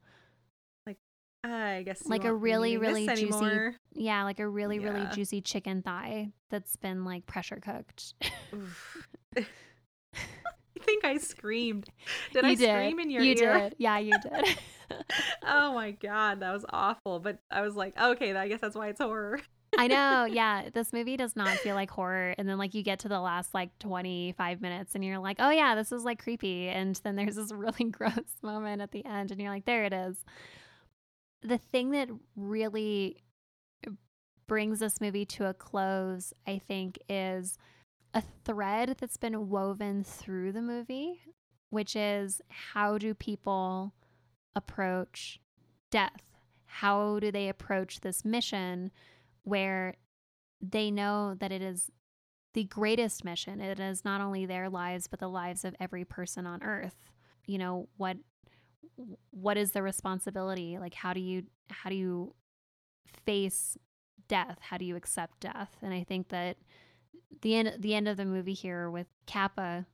[0.87, 0.99] Like
[1.45, 3.77] I guess like a really, really juicy- anymore.
[3.95, 8.15] Yeah, like a really, really juicy chicken thigh that's been like pressure cooked.
[9.37, 9.45] I
[10.85, 11.89] think I screamed.
[12.33, 12.69] Did you I did.
[12.71, 13.59] scream in your you ear?
[13.59, 13.75] did.
[13.79, 14.59] Yeah, you did.
[15.47, 17.21] oh my god, that was awful.
[17.21, 19.41] But I was like, okay, I guess that's why it's horror.
[19.77, 20.27] I know.
[20.31, 22.35] Yeah, this movie does not feel like horror.
[22.37, 25.51] And then like you get to the last like 25 minutes and you're like, "Oh
[25.51, 29.31] yeah, this is like creepy." And then there's this really gross moment at the end
[29.31, 30.25] and you're like, "There it is."
[31.43, 33.23] The thing that really
[34.47, 37.57] brings this movie to a close, I think, is
[38.15, 41.23] a thread that's been woven through the movie,
[41.71, 43.95] which is how do people
[44.55, 45.41] approach
[45.91, 46.23] death?
[46.67, 48.91] How do they approach this mission
[49.45, 49.95] where
[50.61, 51.91] they know that it is
[52.55, 53.61] the greatest mission?
[53.61, 56.97] It is not only their lives, but the lives of every person on earth.
[57.47, 58.17] You know, what
[59.31, 60.79] what is the responsibility?
[60.79, 62.35] Like how do you how do you
[63.27, 63.77] face
[64.29, 64.59] death?
[64.61, 65.77] How do you accept death?
[65.83, 66.57] And I think that
[67.41, 69.87] the end the end of the movie here with Capa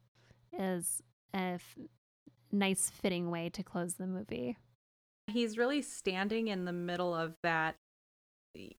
[0.58, 1.02] is
[1.34, 1.78] a f-
[2.50, 4.56] nice fitting way to close the movie.
[5.28, 7.76] He's really standing in the middle of that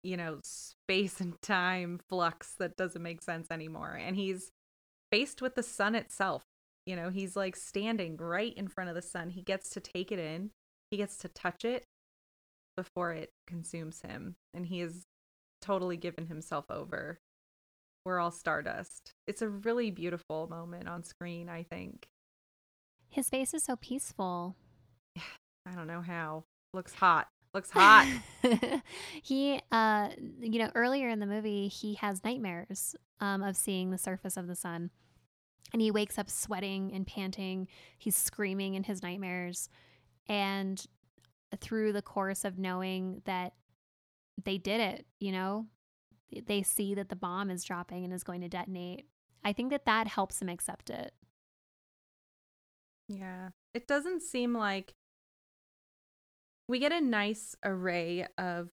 [0.04, 4.00] you know, space and time flux that doesn't make sense anymore.
[4.00, 4.52] And he's
[5.12, 6.44] faced with the sun itself.
[6.86, 9.30] You know, he's like standing right in front of the sun.
[9.30, 10.52] He gets to take it in.
[10.92, 11.84] He gets to touch it
[12.76, 14.36] before it consumes him.
[14.54, 15.04] And he has
[15.62, 17.20] totally given himself over.
[18.06, 19.14] We're all stardust.
[19.28, 22.08] It's a really beautiful moment on screen, I think.
[23.10, 24.56] His face is so peaceful.
[25.66, 26.46] I don't know how.
[26.74, 27.28] Looks hot.
[27.54, 28.08] Looks hot.
[29.24, 33.98] he uh you know earlier in the movie he has nightmares um of seeing the
[33.98, 34.92] surface of the sun.
[35.72, 37.68] And he wakes up sweating and panting.
[37.98, 39.70] He's screaming in his nightmares.
[40.28, 40.84] And
[41.60, 43.54] through the course of knowing that
[44.44, 45.66] they did it you know
[46.46, 49.06] they see that the bomb is dropping and is going to detonate.
[49.44, 51.14] I think that that helps him accept it.
[53.08, 53.50] Yeah.
[53.74, 54.94] It doesn't seem like
[56.70, 58.70] we get a nice array of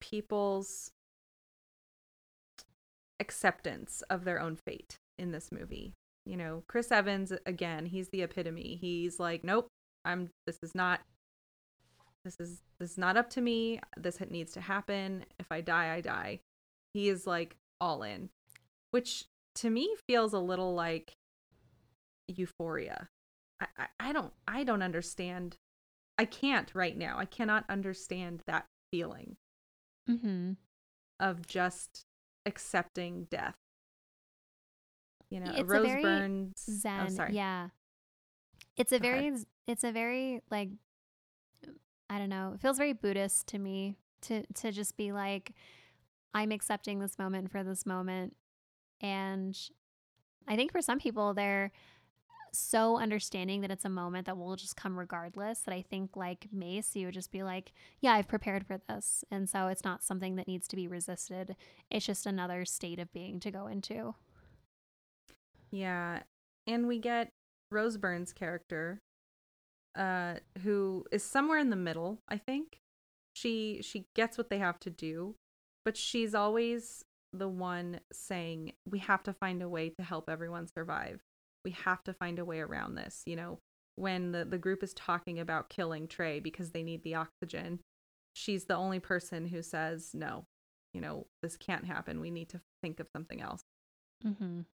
[0.00, 0.90] people's
[3.20, 5.94] acceptance of their own fate in this movie.
[6.26, 8.76] You know, Chris Evans again, he's the epitome.
[8.80, 9.68] He's like, "Nope,
[10.04, 11.00] I'm this is not
[12.24, 13.80] this is this is not up to me.
[13.96, 15.24] This needs to happen.
[15.38, 16.40] If I die, I die.
[16.92, 18.30] He is like all in,
[18.90, 21.12] which to me feels a little like
[22.26, 23.08] euphoria.
[23.60, 25.56] I, I, I don't I don't understand.
[26.18, 27.18] I can't right now.
[27.18, 29.36] I cannot understand that feeling
[30.08, 30.52] Mm-hmm.
[31.18, 32.04] of just
[32.44, 33.56] accepting death.
[35.30, 36.62] You know, It's a Rose very Burns.
[36.68, 37.06] Zen.
[37.06, 37.34] Oh, sorry.
[37.34, 37.68] Yeah.
[38.76, 39.22] It's a Go ahead.
[39.32, 40.68] very it's a very like
[42.10, 45.52] I don't know, it feels very Buddhist to me to to just be like
[46.34, 48.36] I'm accepting this moment for this moment.
[49.00, 49.56] And
[50.46, 51.72] I think for some people they're
[52.54, 56.46] so understanding that it's a moment that will just come regardless that I think like
[56.52, 59.24] Mace you would just be like, yeah, I've prepared for this.
[59.30, 61.56] And so it's not something that needs to be resisted.
[61.90, 64.14] It's just another state of being to go into.
[65.70, 66.20] Yeah.
[66.66, 67.30] And we get
[67.70, 69.00] Rose Byrne's character,
[69.96, 72.78] uh, who is somewhere in the middle, I think.
[73.34, 75.34] She she gets what they have to do,
[75.84, 80.68] but she's always the one saying, We have to find a way to help everyone
[80.68, 81.20] survive.
[81.64, 83.22] We have to find a way around this.
[83.26, 83.58] You know,
[83.96, 87.80] when the, the group is talking about killing Trey because they need the oxygen,
[88.34, 90.44] she's the only person who says, No,
[90.92, 92.20] you know, this can't happen.
[92.20, 93.60] We need to think of something else.
[94.24, 94.60] Mm-hmm.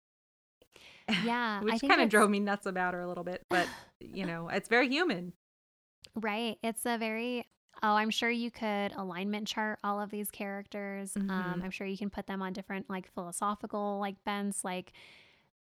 [1.25, 3.67] Yeah, which kind of drove me nuts about her a little bit but
[4.01, 5.33] you know it's very human
[6.15, 6.59] Right.
[6.63, 7.47] It's a very
[7.83, 11.17] oh, I'm sure you could alignment chart all of these characters.
[11.17, 11.65] Um, Mhm.
[11.65, 14.93] I'm sure you can put them on different like philosophical like bents, like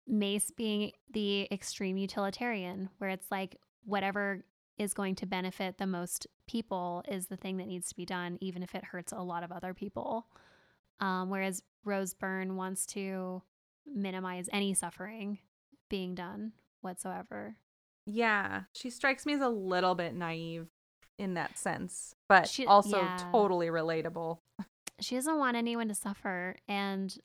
[0.08, 4.44] Mace being the extreme utilitarian, where it's like whatever
[4.78, 8.38] is going to benefit the most people is the thing that needs to be done,
[8.42, 10.28] even if it hurts a lot of other people.
[11.00, 13.42] Um, whereas Rose Byrne wants to
[13.86, 15.40] minimize any suffering
[15.90, 16.52] being done
[16.82, 17.56] whatsoever.
[18.06, 20.68] yeah she strikes me as a little bit naive
[21.18, 23.18] in that sense but She- also yeah.
[23.32, 24.40] totally relatable
[25.00, 27.18] she doesn't want anyone to suffer and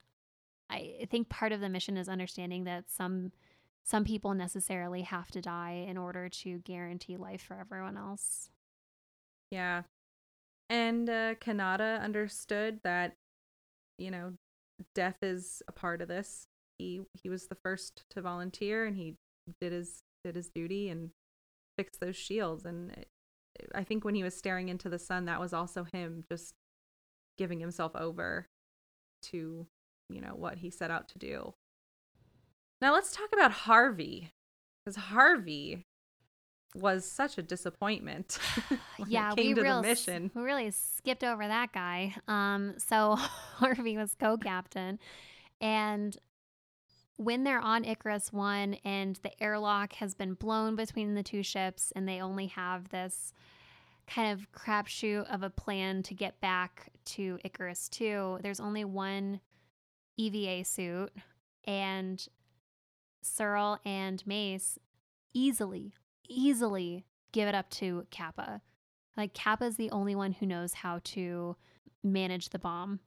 [0.72, 3.32] i think part of the mission is understanding that some
[3.84, 8.50] some people necessarily have to die in order to guarantee life for everyone else.
[9.50, 9.82] Yeah.
[10.70, 13.16] And uh Kaneda understood that
[13.98, 14.34] you know
[14.94, 16.46] death is a part of this.
[16.78, 19.16] He he was the first to volunteer and he
[19.60, 21.10] did his did his duty and
[21.76, 22.64] fixed those shields.
[22.64, 23.08] And it,
[23.74, 26.54] i think when he was staring into the sun that was also him just
[27.36, 28.46] giving himself over
[29.22, 29.66] to
[30.12, 31.54] you know what he set out to do.
[32.80, 34.32] Now let's talk about harvey
[34.84, 35.86] because harvey
[36.74, 38.38] was such a disappointment
[39.06, 39.82] yeah we real
[40.34, 42.14] we really skipped over that guy.
[42.28, 43.16] Um so
[43.56, 44.98] harvey was co-captain
[45.60, 46.16] and
[47.16, 51.92] when they're on Icarus 1 and the airlock has been blown between the two ships
[51.94, 53.32] and they only have this
[54.06, 59.40] kind of crapshoot of a plan to get back to Icarus 2, there's only one
[60.16, 61.12] EVA suit
[61.64, 62.26] and
[63.22, 64.78] Searle and Mace
[65.32, 65.94] easily,
[66.28, 68.60] easily give it up to Capa.
[69.16, 71.56] Like Capa's the only one who knows how to
[72.02, 73.00] manage the bomb.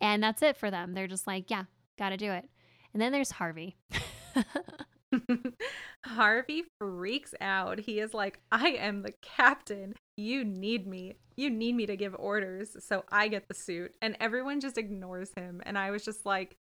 [0.00, 0.94] And that's it for them.
[0.94, 1.64] They're just like, yeah,
[1.98, 2.48] got to do it.
[2.92, 3.76] And then there's Harvey.
[6.06, 7.80] Harvey freaks out.
[7.80, 9.94] He is like, I am the captain.
[10.16, 11.14] You need me.
[11.36, 12.76] You need me to give orders.
[12.80, 13.94] So I get the suit.
[14.00, 15.60] And everyone just ignores him.
[15.64, 16.56] And I was just like,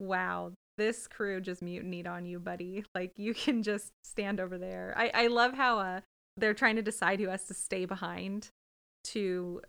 [0.00, 2.84] wow, this crew just mutinied on you, buddy.
[2.94, 4.94] Like, you can just stand over there.
[4.96, 6.00] I, I love how uh,
[6.36, 8.48] they're trying to decide who has to stay behind
[9.04, 9.60] to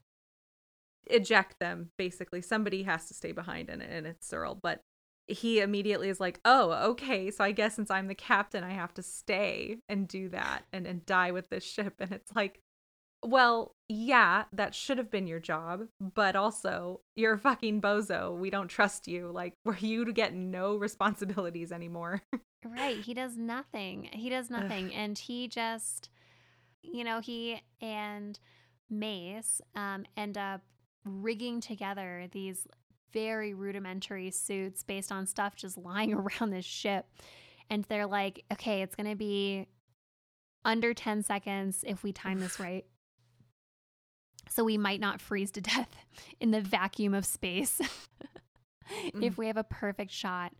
[1.08, 2.42] eject them, basically.
[2.42, 4.58] Somebody has to stay behind, and, and it's Searle.
[4.62, 4.82] But
[5.28, 7.32] he immediately is like, "Oh, okay.
[7.32, 10.86] So I guess since I'm the captain, I have to stay and do that and
[10.86, 12.60] and die with this ship." And it's like,
[13.24, 18.38] well, yeah, that should have been your job, but also you're a fucking bozo.
[18.38, 19.32] We don't trust you.
[19.32, 22.22] Like, were you to get no responsibilities anymore?
[22.66, 23.00] Right.
[23.00, 24.10] He does nothing.
[24.14, 24.94] He does nothing.
[24.94, 26.10] And he just,
[26.82, 28.40] you know, he and
[28.90, 30.62] Mace um, end up
[31.06, 32.68] rigging together these
[33.14, 37.06] very rudimentary suits based on stuff just lying around this ship.
[37.70, 39.68] And they're like, okay, it's going to be
[40.66, 42.86] under 10 seconds if we time this right.
[44.50, 45.96] So we might not freeze to death
[46.40, 47.80] in the vacuum of space
[48.90, 49.30] if mm-hmm.
[49.38, 50.54] we have a perfect shot.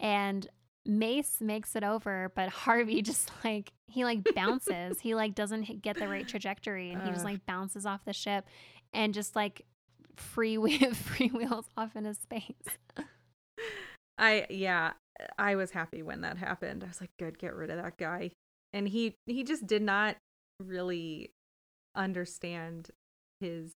[0.00, 0.48] And
[0.84, 4.98] Mace makes it over, but Harvey just like he like bounces.
[5.00, 8.46] he like doesn't get the right trajectory, and he just like bounces off the ship,
[8.92, 9.64] and just like
[10.16, 10.56] free
[10.92, 12.54] free wheels off into space.
[14.18, 14.92] I yeah,
[15.38, 16.84] I was happy when that happened.
[16.84, 18.30] I was like, good, get rid of that guy.
[18.72, 20.16] And he he just did not
[20.60, 21.32] really
[21.94, 22.90] understand
[23.40, 23.72] his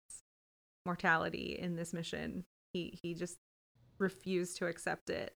[0.84, 2.44] mortality in this mission.
[2.72, 3.36] He he just
[3.98, 5.32] refused to accept it,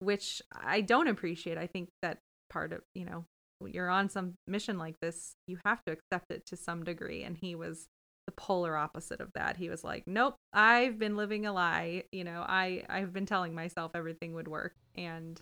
[0.00, 1.58] which I don't appreciate.
[1.58, 2.18] I think that
[2.50, 3.24] part of, you know,
[3.66, 7.36] you're on some mission like this, you have to accept it to some degree and
[7.36, 7.88] he was
[8.28, 9.56] the polar opposite of that.
[9.56, 12.04] He was like, "Nope, I've been living a lie.
[12.12, 15.40] You know, I I've been telling myself everything would work and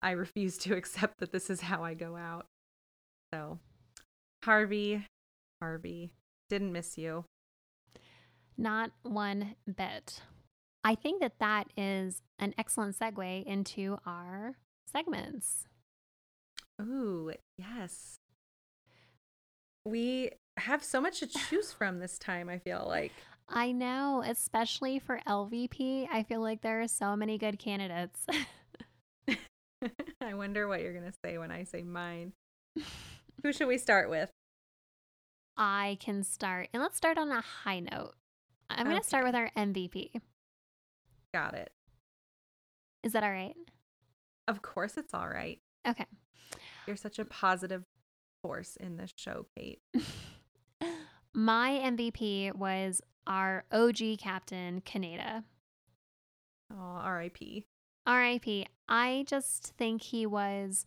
[0.00, 2.46] I refuse to accept that this is how I go out."
[3.34, 3.58] So,
[4.44, 5.04] Harvey,
[5.60, 6.12] Harvey,
[6.48, 7.24] didn't miss you.
[8.56, 10.22] Not one bit.
[10.84, 14.54] I think that that is an excellent segue into our
[14.86, 15.66] segments.
[16.80, 18.20] Ooh, yes.
[19.84, 23.12] We have so much to choose from this time, I feel like.
[23.48, 26.08] I know, especially for LVP.
[26.10, 28.26] I feel like there are so many good candidates.
[30.20, 32.32] I wonder what you're going to say when I say mine.
[33.42, 34.30] Who should we start with?
[35.56, 36.68] I can start.
[36.72, 38.14] And let's start on a high note.
[38.68, 40.10] I'm going to start with our MVP.
[41.32, 41.70] Got it.
[43.04, 43.54] Is that all right?
[44.48, 45.60] Of course, it's all right.
[45.86, 46.06] Okay.
[46.86, 47.84] You're such a positive
[48.42, 49.80] force in this show, Kate.
[51.38, 55.44] My MVP was our OG captain, Kaneda.
[56.72, 57.66] Oh, R.I.P.
[58.06, 58.66] R.I.P.
[58.88, 60.86] I just think he was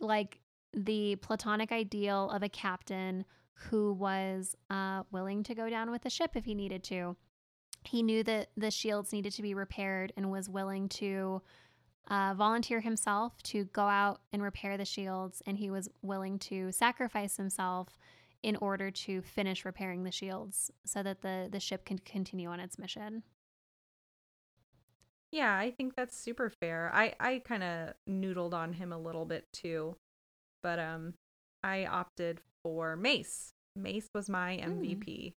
[0.00, 0.40] like
[0.72, 3.24] the platonic ideal of a captain
[3.54, 7.14] who was uh, willing to go down with the ship if he needed to.
[7.84, 11.40] He knew that the shields needed to be repaired and was willing to
[12.08, 16.72] uh, volunteer himself to go out and repair the shields, and he was willing to
[16.72, 17.96] sacrifice himself
[18.42, 22.60] in order to finish repairing the shields so that the, the ship can continue on
[22.60, 23.22] its mission.
[25.30, 26.90] Yeah, I think that's super fair.
[26.94, 29.96] I, I kind of noodled on him a little bit too,
[30.62, 31.14] but um,
[31.62, 33.52] I opted for Mace.
[33.76, 35.04] Mace was my MVP.
[35.04, 35.32] Mm.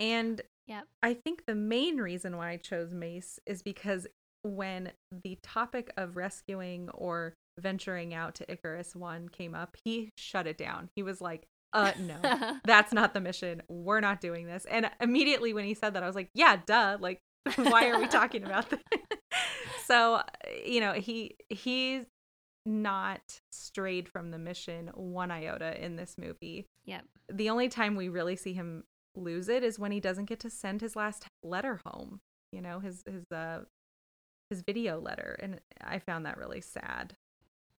[0.00, 0.84] And yep.
[1.02, 4.06] I think the main reason why I chose Mace is because
[4.42, 4.92] when
[5.22, 10.58] the topic of rescuing or venturing out to Icarus 1 came up, he shut it
[10.58, 10.90] down.
[10.96, 13.62] He was like, uh, no, that's not the mission.
[13.68, 14.64] We're not doing this.
[14.70, 16.96] And immediately when he said that, I was like, yeah, duh.
[17.00, 17.20] Like,
[17.56, 18.80] why are we talking about this?
[19.86, 20.22] so,
[20.64, 22.04] you know, he, he's
[22.64, 26.68] not strayed from the mission one iota in this movie.
[26.86, 27.04] Yep.
[27.30, 28.84] The only time we really see him
[29.16, 32.20] lose it is when he doesn't get to send his last letter home.
[32.52, 33.60] You know, his his uh
[34.48, 37.16] his video letter and I found that really sad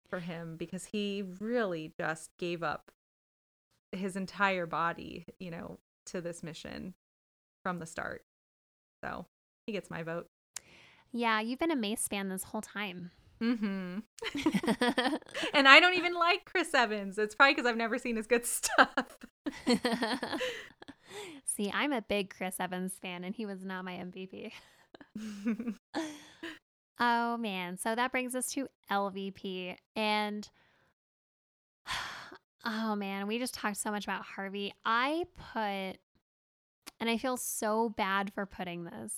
[0.08, 2.90] for him because he really just gave up
[3.96, 6.94] his entire body, you know, to this mission
[7.62, 8.24] from the start.
[9.02, 9.26] So,
[9.66, 10.28] he gets my vote.
[11.12, 13.10] Yeah, you've been a Mace fan this whole time.
[13.42, 13.98] Mm-hmm.
[15.54, 17.18] and I don't even like Chris Evans.
[17.18, 19.16] It's probably because I've never seen his good stuff.
[21.44, 24.52] See, I'm a big Chris Evans fan, and he was not my MVP.
[27.00, 30.48] oh man, so that brings us to LVP, and
[32.66, 34.74] oh man, we just talked so much about Harvey.
[34.84, 35.98] I put,
[37.00, 39.14] and I feel so bad for putting this,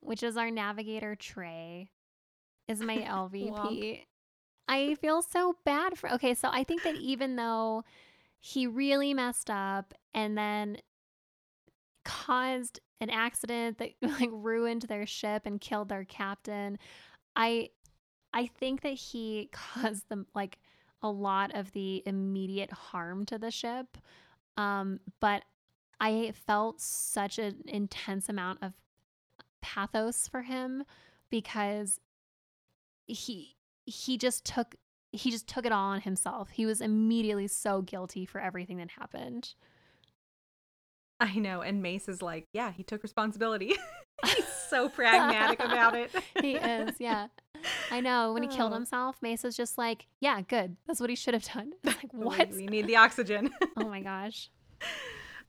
[0.00, 1.90] which is our navigator Trey
[2.68, 4.04] is my LVP.
[4.66, 6.12] I feel so bad for.
[6.14, 7.84] Okay, so I think that even though
[8.40, 10.78] he really messed up and then
[12.04, 16.78] caused an accident that like ruined their ship and killed their captain,
[17.36, 17.70] I
[18.32, 20.58] I think that he caused them like
[21.04, 23.98] a lot of the immediate harm to the ship.
[24.56, 25.44] Um, but
[26.00, 28.72] I felt such an intense amount of
[29.62, 30.84] pathos for him
[31.30, 32.00] because
[33.06, 33.56] he
[33.86, 34.76] he just took
[35.12, 36.50] he just took it all on himself.
[36.50, 39.54] He was immediately so guilty for everything that happened.
[41.20, 41.60] I know.
[41.60, 43.74] And Mace is like, yeah, he took responsibility.
[44.24, 46.10] He's so pragmatic about it.
[46.40, 47.28] he is, yeah.
[47.90, 48.32] I know.
[48.32, 48.76] When he killed oh.
[48.76, 50.76] himself, Mace was just like, yeah, good.
[50.86, 51.72] That's what he should have done.
[51.84, 52.50] It's like, what?
[52.50, 53.50] We need the oxygen.
[53.76, 54.50] oh my gosh.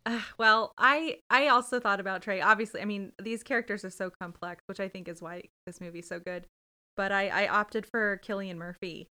[0.06, 2.42] Uh, well, I I also thought about Trey.
[2.42, 6.08] Obviously, I mean, these characters are so complex, which I think is why this movie's
[6.08, 6.48] so good
[6.96, 9.10] but I, I opted for Cillian Murphy.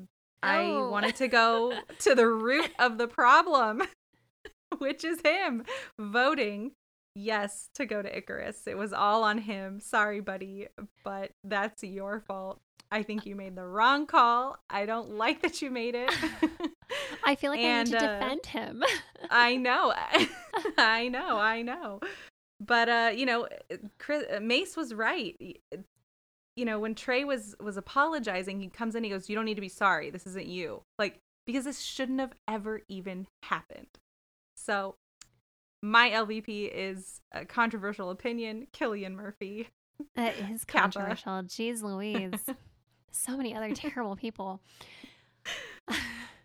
[0.00, 0.06] Oh.
[0.42, 3.82] I wanted to go to the root of the problem,
[4.78, 5.64] which is him
[5.98, 6.72] voting
[7.14, 8.66] yes to go to Icarus.
[8.66, 9.80] It was all on him.
[9.80, 10.68] Sorry, buddy,
[11.04, 12.60] but that's your fault.
[12.92, 14.58] I think you made the wrong call.
[14.68, 16.10] I don't like that you made it.
[17.24, 18.84] I feel like and, I need to uh, defend him.
[19.30, 19.94] I know.
[20.78, 21.38] I know.
[21.38, 22.00] I know.
[22.58, 23.48] But uh, you know,
[23.98, 25.36] Chris, Mace was right
[26.56, 29.54] you know, when Trey was was apologizing, he comes in, he goes, "You don't need
[29.54, 30.10] to be sorry.
[30.10, 33.86] This isn't you." Like because this shouldn't have ever even happened.
[34.56, 34.96] So
[35.82, 39.68] my LVP is a controversial opinion, Cillian Murphy.
[40.14, 40.82] That is Capa.
[40.92, 41.32] controversial.
[41.42, 42.32] Jeez Louise.
[43.12, 44.60] so many other terrible people.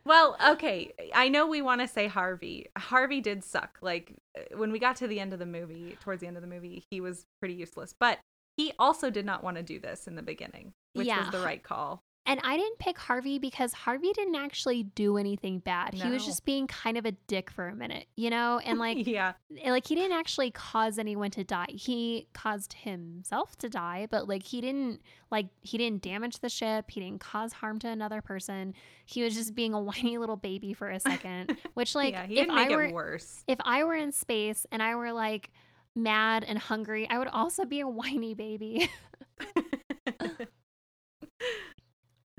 [0.07, 2.67] Well, okay, I know we want to say Harvey.
[2.77, 3.79] Harvey did suck.
[3.81, 6.43] Like uh, when we got to the end of the movie, towards the end of
[6.43, 7.95] the movie, he was pretty useless.
[7.99, 8.19] But
[8.55, 11.21] he also did not want to do this in the beginning, which Yeah.
[11.21, 12.03] was the right call.
[12.27, 15.93] And I didn't pick Harvey because Harvey didn't actually do anything bad.
[15.93, 18.59] He was just being kind of a dick for a minute, you know?
[18.65, 21.67] And like yeah, eh, like he didn't actually cause anyone to die.
[21.69, 26.89] He caused himself to die, but like he didn't like he didn't damage the ship.
[26.89, 28.73] He didn't cause harm to another person.
[29.05, 32.49] He was just being a whiny little baby for a second, which like yeah, if
[32.49, 33.43] I were it worse.
[33.47, 35.51] if I were in space and I were like
[35.95, 38.89] mad and hungry, I would also be a whiny baby.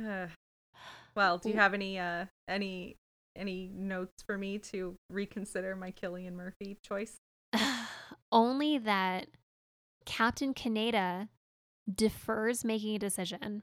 [0.05, 0.31] Ugh.
[1.15, 2.97] well, do you have any uh any
[3.35, 7.17] any notes for me to reconsider my Cillian Murphy choice?
[8.33, 9.29] Only that
[10.05, 11.29] Captain Kaneda
[11.93, 13.63] defers making a decision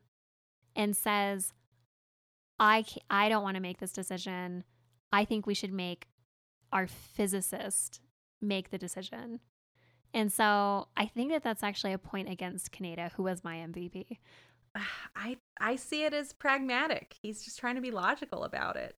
[0.76, 1.54] and says,
[2.60, 4.64] I, I don't want to make this decision.
[5.12, 6.08] I think we should make
[6.72, 8.02] our physicist
[8.42, 9.40] make the decision.
[10.14, 14.18] And so I think that that's actually a point against Kaneda, who was my MVP.
[15.16, 17.16] I I see it as pragmatic.
[17.22, 18.96] He's just trying to be logical about it.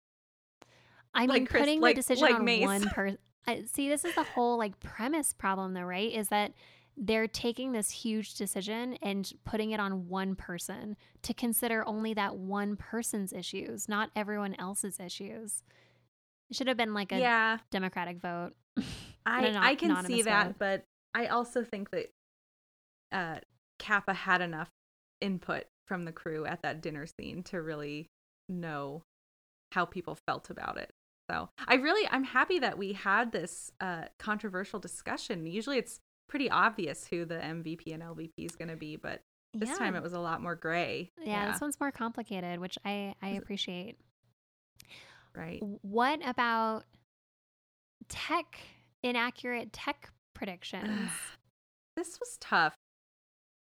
[1.14, 2.66] I mean, Like Chris- putting like- the decision like on Mace.
[2.66, 3.18] one person.
[3.68, 6.12] See, this is the whole like premise problem, though, right?
[6.12, 6.54] Is that
[6.98, 12.38] they're taking this huge decision and putting it on one person to consider only that
[12.38, 15.62] one person's issues, not everyone else's issues.
[16.50, 18.52] It should have been like a yeah, democratic vote.
[19.26, 20.56] I an I can see that, vote.
[20.58, 22.14] but I also think that
[23.12, 23.40] uh
[23.78, 24.70] Capa had enough
[25.22, 28.10] input from the crew at that dinner scene to really
[28.50, 29.04] know
[29.72, 30.94] how people felt about it.
[31.30, 35.46] So I really I'm happy that we had this uh controversial discussion.
[35.48, 39.22] Usually it's pretty obvious who the MVP and LVP is going to be, but
[39.54, 39.76] this yeah.
[39.76, 41.12] time it was a lot more gray.
[41.24, 43.98] yeah, this one's more complicated, which I I appreciate.
[45.36, 45.60] right.
[45.82, 46.84] What about
[48.10, 48.60] tech
[49.04, 51.10] inaccurate tech predictions?
[51.96, 52.76] this was tough.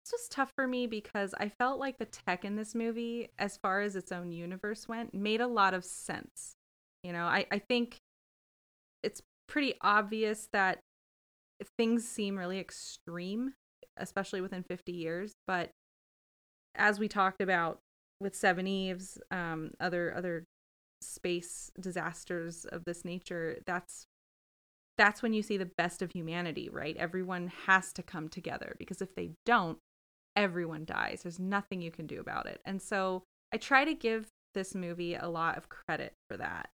[0.09, 3.59] This was tough for me because I felt like the tech in this movie, as
[3.59, 6.55] far as its own universe went, made a lot of sense.
[7.02, 7.98] You know, I, I think
[9.02, 10.78] it's pretty obvious that
[11.76, 13.52] things seem really extreme,
[13.98, 15.35] especially within 50 years.
[15.47, 15.72] But
[16.74, 17.80] as we talked about
[18.18, 20.44] with Seveneves, um, other other
[21.02, 24.06] space disasters of this nature, that's
[24.97, 26.97] that's when you see the best of humanity, right?
[26.97, 29.78] Everyone has to come together because if they don't,
[30.39, 31.20] everyone dies.
[31.23, 32.60] There's nothing you can do about it.
[32.65, 36.70] And so I try to give this movie a lot of credit for that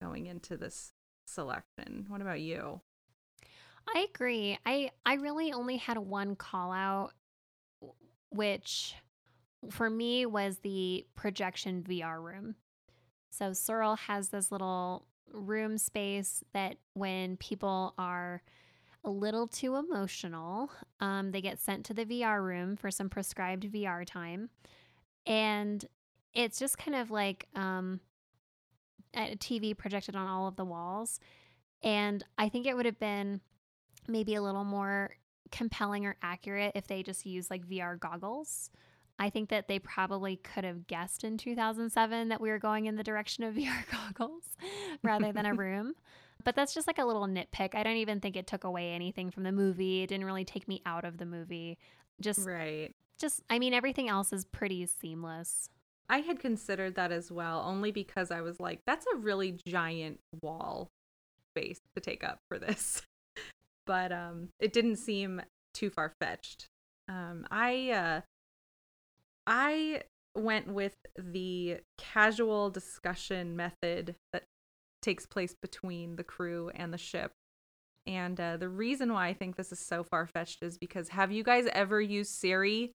[0.00, 0.92] going into this
[1.26, 2.04] selection.
[2.08, 2.82] What about you?
[3.94, 4.58] I agree.
[4.66, 7.14] I I really only had one call out,
[8.30, 8.94] which
[9.70, 12.56] for me was the projection VR room.
[13.30, 18.42] So Searle has this little room space that when people are
[19.04, 20.70] a little too emotional,
[21.00, 24.50] um, they get sent to the VR room for some prescribed VR time,
[25.26, 25.84] and
[26.34, 28.00] it's just kind of like um,
[29.14, 31.20] a TV projected on all of the walls.
[31.82, 33.40] And I think it would have been
[34.08, 35.10] maybe a little more
[35.50, 38.70] compelling or accurate if they just used like VR goggles.
[39.18, 42.96] I think that they probably could have guessed in 2007 that we were going in
[42.96, 44.44] the direction of VR goggles
[45.02, 45.94] rather than a room.
[46.44, 47.74] But that's just like a little nitpick.
[47.74, 50.02] I don't even think it took away anything from the movie.
[50.02, 51.78] It didn't really take me out of the movie.
[52.20, 52.92] Just Right.
[53.18, 55.68] just I mean everything else is pretty seamless.
[56.08, 60.20] I had considered that as well, only because I was like, that's a really giant
[60.42, 60.88] wall
[61.50, 63.02] space to take up for this.
[63.86, 65.42] but um it didn't seem
[65.74, 66.66] too far fetched.
[67.08, 68.20] Um I uh
[69.46, 70.02] I
[70.34, 74.44] went with the casual discussion method that
[75.02, 77.32] takes place between the crew and the ship.
[78.06, 81.30] And uh, the reason why I think this is so far fetched is because have
[81.30, 82.92] you guys ever used Siri?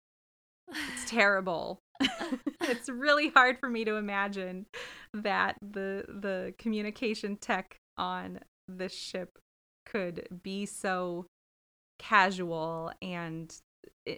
[0.70, 1.80] It's terrible.
[2.62, 4.66] it's really hard for me to imagine
[5.14, 9.38] that the the communication tech on this ship
[9.86, 11.26] could be so
[11.98, 13.56] casual and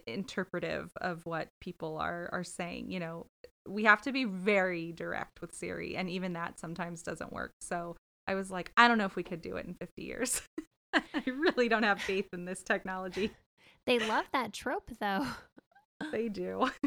[0.07, 3.25] interpretive of what people are are saying you know
[3.67, 7.51] we have to be very direct with siri and even that sometimes doesn't work.
[7.61, 7.95] So
[8.27, 10.41] i was like i don't know if we could do it in 50 years.
[10.93, 13.31] I really don't have faith in this technology.
[13.85, 15.25] They love that trope though.
[16.11, 16.69] they do.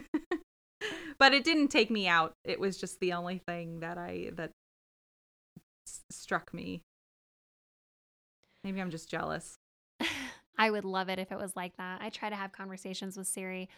[1.18, 2.32] But it didn't take me out.
[2.44, 4.50] It was just the only thing that i that
[5.86, 6.82] s- struck me.
[8.64, 9.54] Maybe I'm just jealous.
[10.62, 12.00] I would love it if it was like that.
[12.00, 13.68] I try to have conversations with Siri.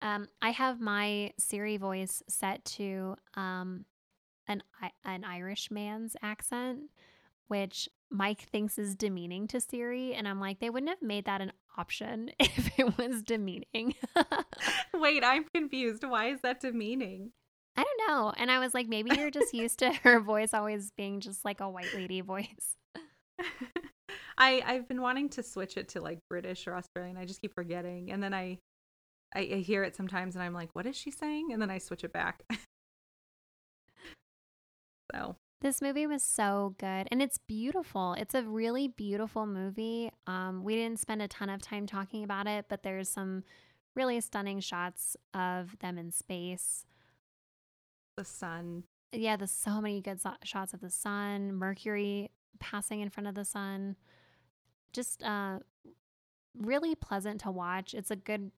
[0.00, 3.84] Um, I have my Siri voice set to um,
[4.48, 4.62] an
[5.04, 6.84] an Irish man's accent,
[7.48, 11.42] which Mike thinks is demeaning to Siri, and I'm like, they wouldn't have made that
[11.42, 13.94] an option if it was demeaning.
[14.94, 16.04] Wait, I'm confused.
[16.04, 17.32] Why is that demeaning?
[17.76, 18.32] I don't know.
[18.34, 21.60] And I was like, maybe you're just used to her voice always being just like
[21.60, 22.78] a white lady voice.
[24.40, 27.16] I I've been wanting to switch it to like British or Australian.
[27.16, 28.58] I just keep forgetting, and then I
[29.34, 31.52] I, I hear it sometimes, and I'm like, what is she saying?
[31.52, 32.42] And then I switch it back.
[35.14, 38.14] so this movie was so good and it's beautiful.
[38.14, 40.10] It's a really beautiful movie.
[40.26, 43.44] Um, we didn't spend a ton of time talking about it, but there's some
[43.94, 46.86] really stunning shots of them in space.
[48.16, 48.84] The sun.
[49.12, 53.34] Yeah, there's so many good so- shots of the sun, Mercury passing in front of
[53.34, 53.96] the sun.
[54.92, 55.60] Just uh,
[56.56, 57.94] really pleasant to watch.
[57.94, 58.50] It's a good,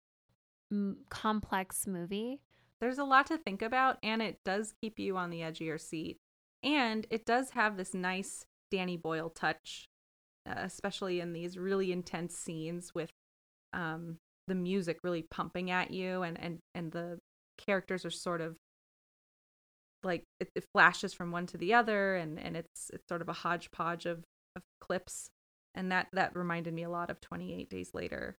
[0.70, 2.40] m- complex movie.
[2.80, 5.66] There's a lot to think about, and it does keep you on the edge of
[5.66, 6.18] your seat.
[6.64, 9.88] And it does have this nice Danny Boyle touch,
[10.48, 13.10] uh, especially in these really intense scenes with
[13.72, 14.18] um,
[14.48, 17.18] the music really pumping at you, and and and the
[17.58, 18.56] characters are sort of
[20.02, 23.28] like it, it flashes from one to the other, and and it's it's sort of
[23.28, 24.24] a hodgepodge of
[24.56, 25.28] of clips,
[25.74, 28.36] and that that reminded me a lot of Twenty Eight Days Later.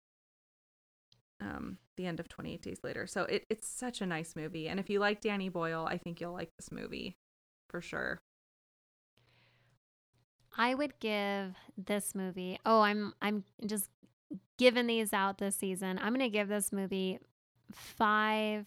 [1.40, 3.04] Um, the end of 28 Days Later.
[3.08, 4.68] So it, it's such a nice movie.
[4.68, 7.16] And if you like Danny Boyle, I think you'll like this movie
[7.68, 8.20] for sure.
[10.56, 12.58] I would give this movie.
[12.64, 13.88] Oh, I'm I'm just
[14.58, 15.98] giving these out this season.
[15.98, 17.18] I'm going to give this movie
[17.72, 18.66] 5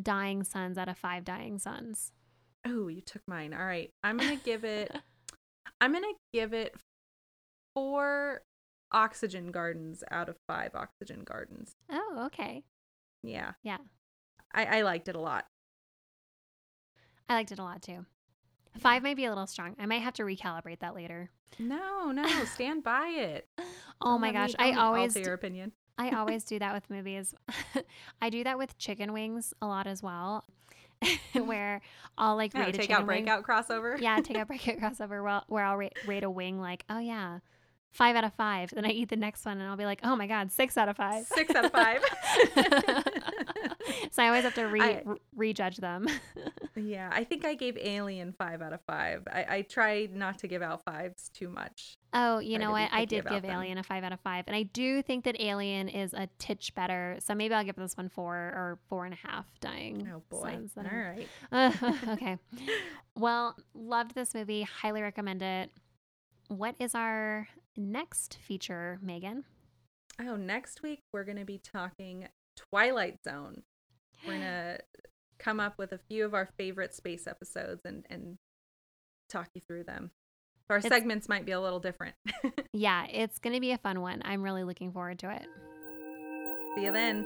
[0.00, 2.12] dying suns out of 5 dying suns.
[2.64, 3.52] Oh, you took mine.
[3.52, 3.92] All right.
[4.02, 4.94] I'm going to give it
[5.80, 6.74] I'm going to give it
[7.76, 8.40] 4
[8.90, 11.76] oxygen gardens out of 5 oxygen gardens.
[11.90, 12.64] Oh, okay.
[13.22, 13.52] Yeah.
[13.62, 13.76] Yeah.
[14.54, 15.44] I I liked it a lot.
[17.28, 18.06] I liked it a lot too.
[18.78, 19.76] Five might be a little strong.
[19.78, 21.30] I might have to recalibrate that later.
[21.58, 23.46] No, no, stand by it.
[23.58, 23.64] oh
[24.12, 25.72] Don't my gosh, me- I always do, your opinion.
[25.98, 27.34] I always do that with movies.
[28.22, 30.44] I do that with chicken wings a lot as well,
[31.34, 31.80] where
[32.16, 33.24] I'll like Oh, rate a take chicken out wing.
[33.24, 34.00] breakout crossover.
[34.00, 36.98] Yeah, take out breakout crossover where I'll, where I'll rate, rate a wing like, oh
[36.98, 37.38] yeah,
[37.96, 38.70] five out of five.
[38.70, 40.88] Then I eat the next one and I'll be like, oh my god, six out
[40.88, 41.24] of five.
[41.26, 42.00] Six out of five.
[44.12, 46.06] so I always have to re, I- re- rejudge them.
[46.78, 49.26] Yeah, I think I gave Alien five out of five.
[49.32, 51.96] I, I try not to give out fives too much.
[52.12, 52.90] Oh, you know what?
[52.92, 53.50] I did give them.
[53.50, 56.74] Alien a five out of five, and I do think that Alien is a titch
[56.74, 57.16] better.
[57.20, 59.46] So maybe I'll give this one four or four and a half.
[59.60, 60.08] Dying.
[60.14, 60.58] Oh boy!
[60.76, 61.28] All right.
[62.08, 62.38] okay.
[63.14, 64.62] Well, loved this movie.
[64.62, 65.70] Highly recommend it.
[66.48, 69.44] What is our next feature, Megan?
[70.20, 73.62] Oh, next week we're gonna be talking Twilight Zone.
[74.26, 74.78] We're gonna
[75.38, 78.38] come up with a few of our favorite space episodes and and
[79.28, 80.10] talk you through them.
[80.70, 82.14] Our It's- segments might be a little different.
[82.72, 84.20] Yeah, it's going to be a fun one.
[84.22, 85.46] I'm really looking forward to it.
[86.74, 87.24] See you then.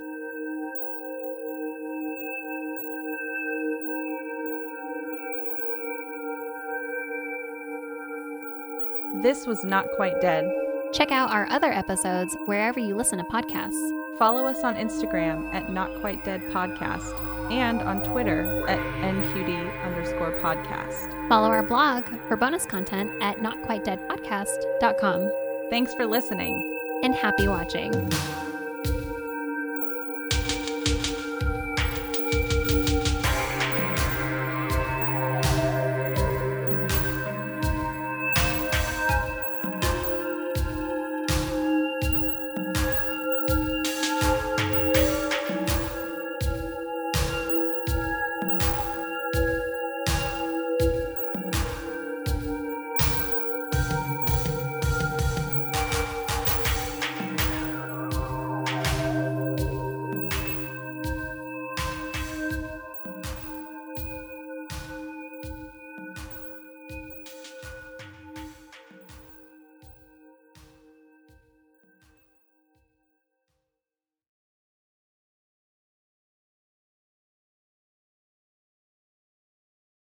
[9.22, 10.50] This was Not Quite Dead.
[10.94, 13.90] Check out our other episodes wherever you listen to podcasts.
[14.18, 17.12] Follow us on Instagram at Not Quite Dead Podcast
[17.50, 21.28] and on Twitter at NQD underscore podcast.
[21.28, 25.30] Follow our blog for bonus content at notquitedeadpodcast.com.
[25.68, 26.78] Thanks for listening.
[27.02, 28.10] And happy watching.